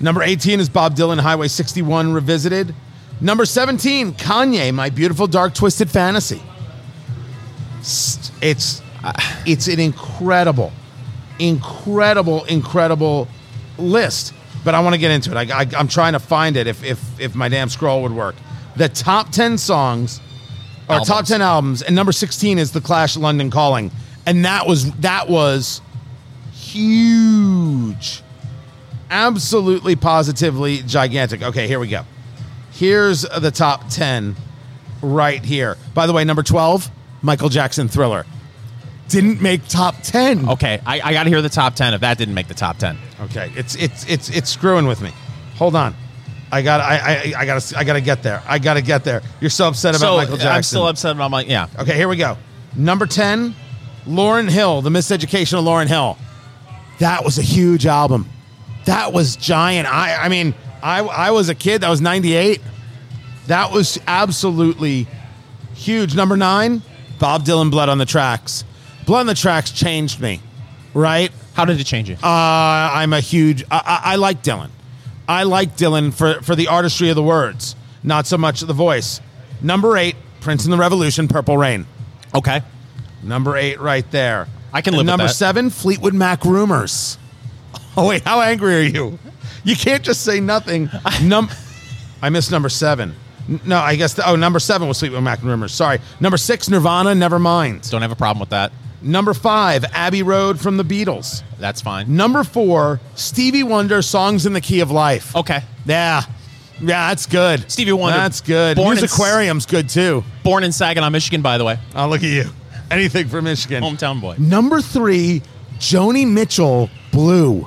[0.00, 2.74] Number 18 is Bob Dylan Highway 61 Revisited.
[3.20, 6.42] Number 17, Kanye, My Beautiful Dark Twisted Fantasy.
[8.42, 8.82] It's
[9.46, 10.72] it's an incredible,
[11.38, 13.28] incredible, incredible
[13.78, 14.34] list.
[14.64, 15.36] But I want to get into it.
[15.36, 18.34] I, I, I'm trying to find it if, if if my damn scroll would work.
[18.74, 20.20] The top 10 songs
[20.88, 23.90] or top 10 albums, and number 16 is The Clash London Calling.
[24.26, 25.80] And that was that was
[26.52, 28.22] huge.
[29.08, 31.42] Absolutely positively gigantic.
[31.42, 32.04] Okay, here we go.
[32.76, 34.36] Here's the top 10
[35.02, 35.76] right here.
[35.94, 36.90] By the way, number 12,
[37.22, 38.26] Michael Jackson Thriller.
[39.08, 40.48] Didn't make top 10.
[40.50, 41.94] Okay, I, I got to hear the top ten.
[41.94, 45.12] If that didn't make the top ten, Okay, it's it's it's it's screwing with me.
[45.56, 45.94] Hold on.
[46.50, 48.42] I got I I, I got to I got to get there.
[48.46, 49.22] I got to get there.
[49.40, 50.56] You're so upset about so Michael Jackson.
[50.56, 51.68] I'm still upset about my yeah.
[51.78, 52.36] Okay, here we go.
[52.74, 53.54] Number 10,
[54.06, 56.18] Lauryn Hill, The Miseducation of Lauryn Hill.
[56.98, 58.28] That was a huge album.
[58.86, 59.86] That was giant.
[59.86, 60.52] I I mean,
[60.86, 62.60] I I was a kid, that was 98.
[63.48, 65.06] That was absolutely
[65.74, 66.14] huge.
[66.14, 66.82] Number 9,
[67.18, 68.64] Bob Dylan Blood on the Tracks.
[69.04, 70.40] Blood on the Tracks changed me,
[70.94, 71.30] right?
[71.54, 72.14] How did it change you?
[72.16, 73.64] Uh, I'm a huge.
[73.70, 74.70] I, I, I like Dylan.
[75.28, 79.20] I like Dylan for for the artistry of the words, not so much the voice.
[79.60, 81.86] Number eight, Prince and the Revolution, Purple Rain.
[82.34, 82.62] okay,
[83.24, 84.46] Number eight, right there.
[84.72, 87.18] I can live Number seven, Fleetwood Mac Rumors.
[87.98, 89.18] Oh wait, how angry are you?
[89.66, 90.88] You can't just say nothing.
[91.22, 91.50] Num,
[92.22, 93.14] I missed number seven.
[93.48, 94.14] N- No, I guess.
[94.14, 95.72] The, oh, number seven was Fleetwood Mac and Rumors.
[95.74, 95.98] Sorry.
[96.20, 97.14] Number six, Nirvana.
[97.14, 97.88] Never mind.
[97.90, 98.72] don't have a problem with that.
[99.02, 101.42] Number five, Abbey Road from the Beatles.
[101.58, 102.14] That's fine.
[102.16, 105.34] Number four, Stevie Wonder, Songs in the Key of Life.
[105.36, 106.22] Okay, Yeah.
[106.80, 107.70] Yeah, that's good.
[107.70, 108.76] Stevie Wonder, That's good.
[108.76, 110.22] born in S- Aquarium's good too.
[110.42, 112.50] born in Saginaw, Michigan, by the way, Oh, look at you.
[112.90, 113.82] Anything from Michigan.
[113.82, 114.34] hometown boy.
[114.38, 115.40] Number three,
[115.78, 117.66] Joni Mitchell, Blue.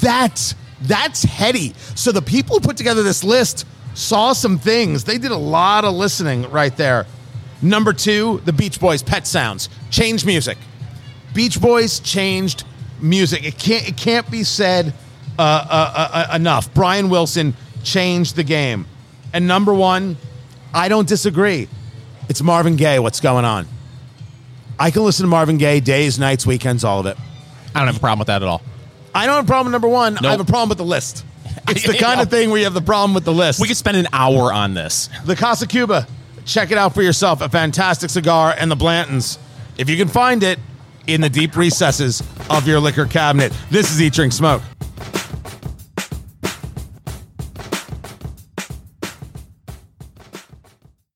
[0.00, 1.74] That's that's heady.
[1.94, 5.04] So the people who put together this list saw some things.
[5.04, 7.06] They did a lot of listening right there.
[7.60, 10.56] Number two, the Beach Boys, Pet Sounds, changed music.
[11.34, 12.64] Beach Boys changed
[13.00, 13.44] music.
[13.44, 14.94] It can't it can't be said
[15.38, 16.72] uh, uh, uh, uh, enough.
[16.74, 18.86] Brian Wilson changed the game.
[19.32, 20.16] And number one,
[20.72, 21.68] I don't disagree.
[22.28, 22.98] It's Marvin Gaye.
[22.98, 23.66] What's going on?
[24.78, 27.16] I can listen to Marvin Gaye days, nights, weekends, all of it.
[27.74, 28.62] I don't have a problem with that at all.
[29.14, 30.18] I don't have a problem with number one.
[30.24, 31.24] I have a problem with the list.
[31.70, 33.60] It's the kind of thing where you have the problem with the list.
[33.60, 35.10] We could spend an hour on this.
[35.26, 36.06] the Casa Cuba.
[36.46, 37.42] Check it out for yourself.
[37.42, 39.38] A fantastic cigar and the Blanton's.
[39.76, 40.58] If you can find it
[41.06, 43.52] in the deep recesses of your liquor cabinet.
[43.70, 44.62] This is Eat Drink Smoke.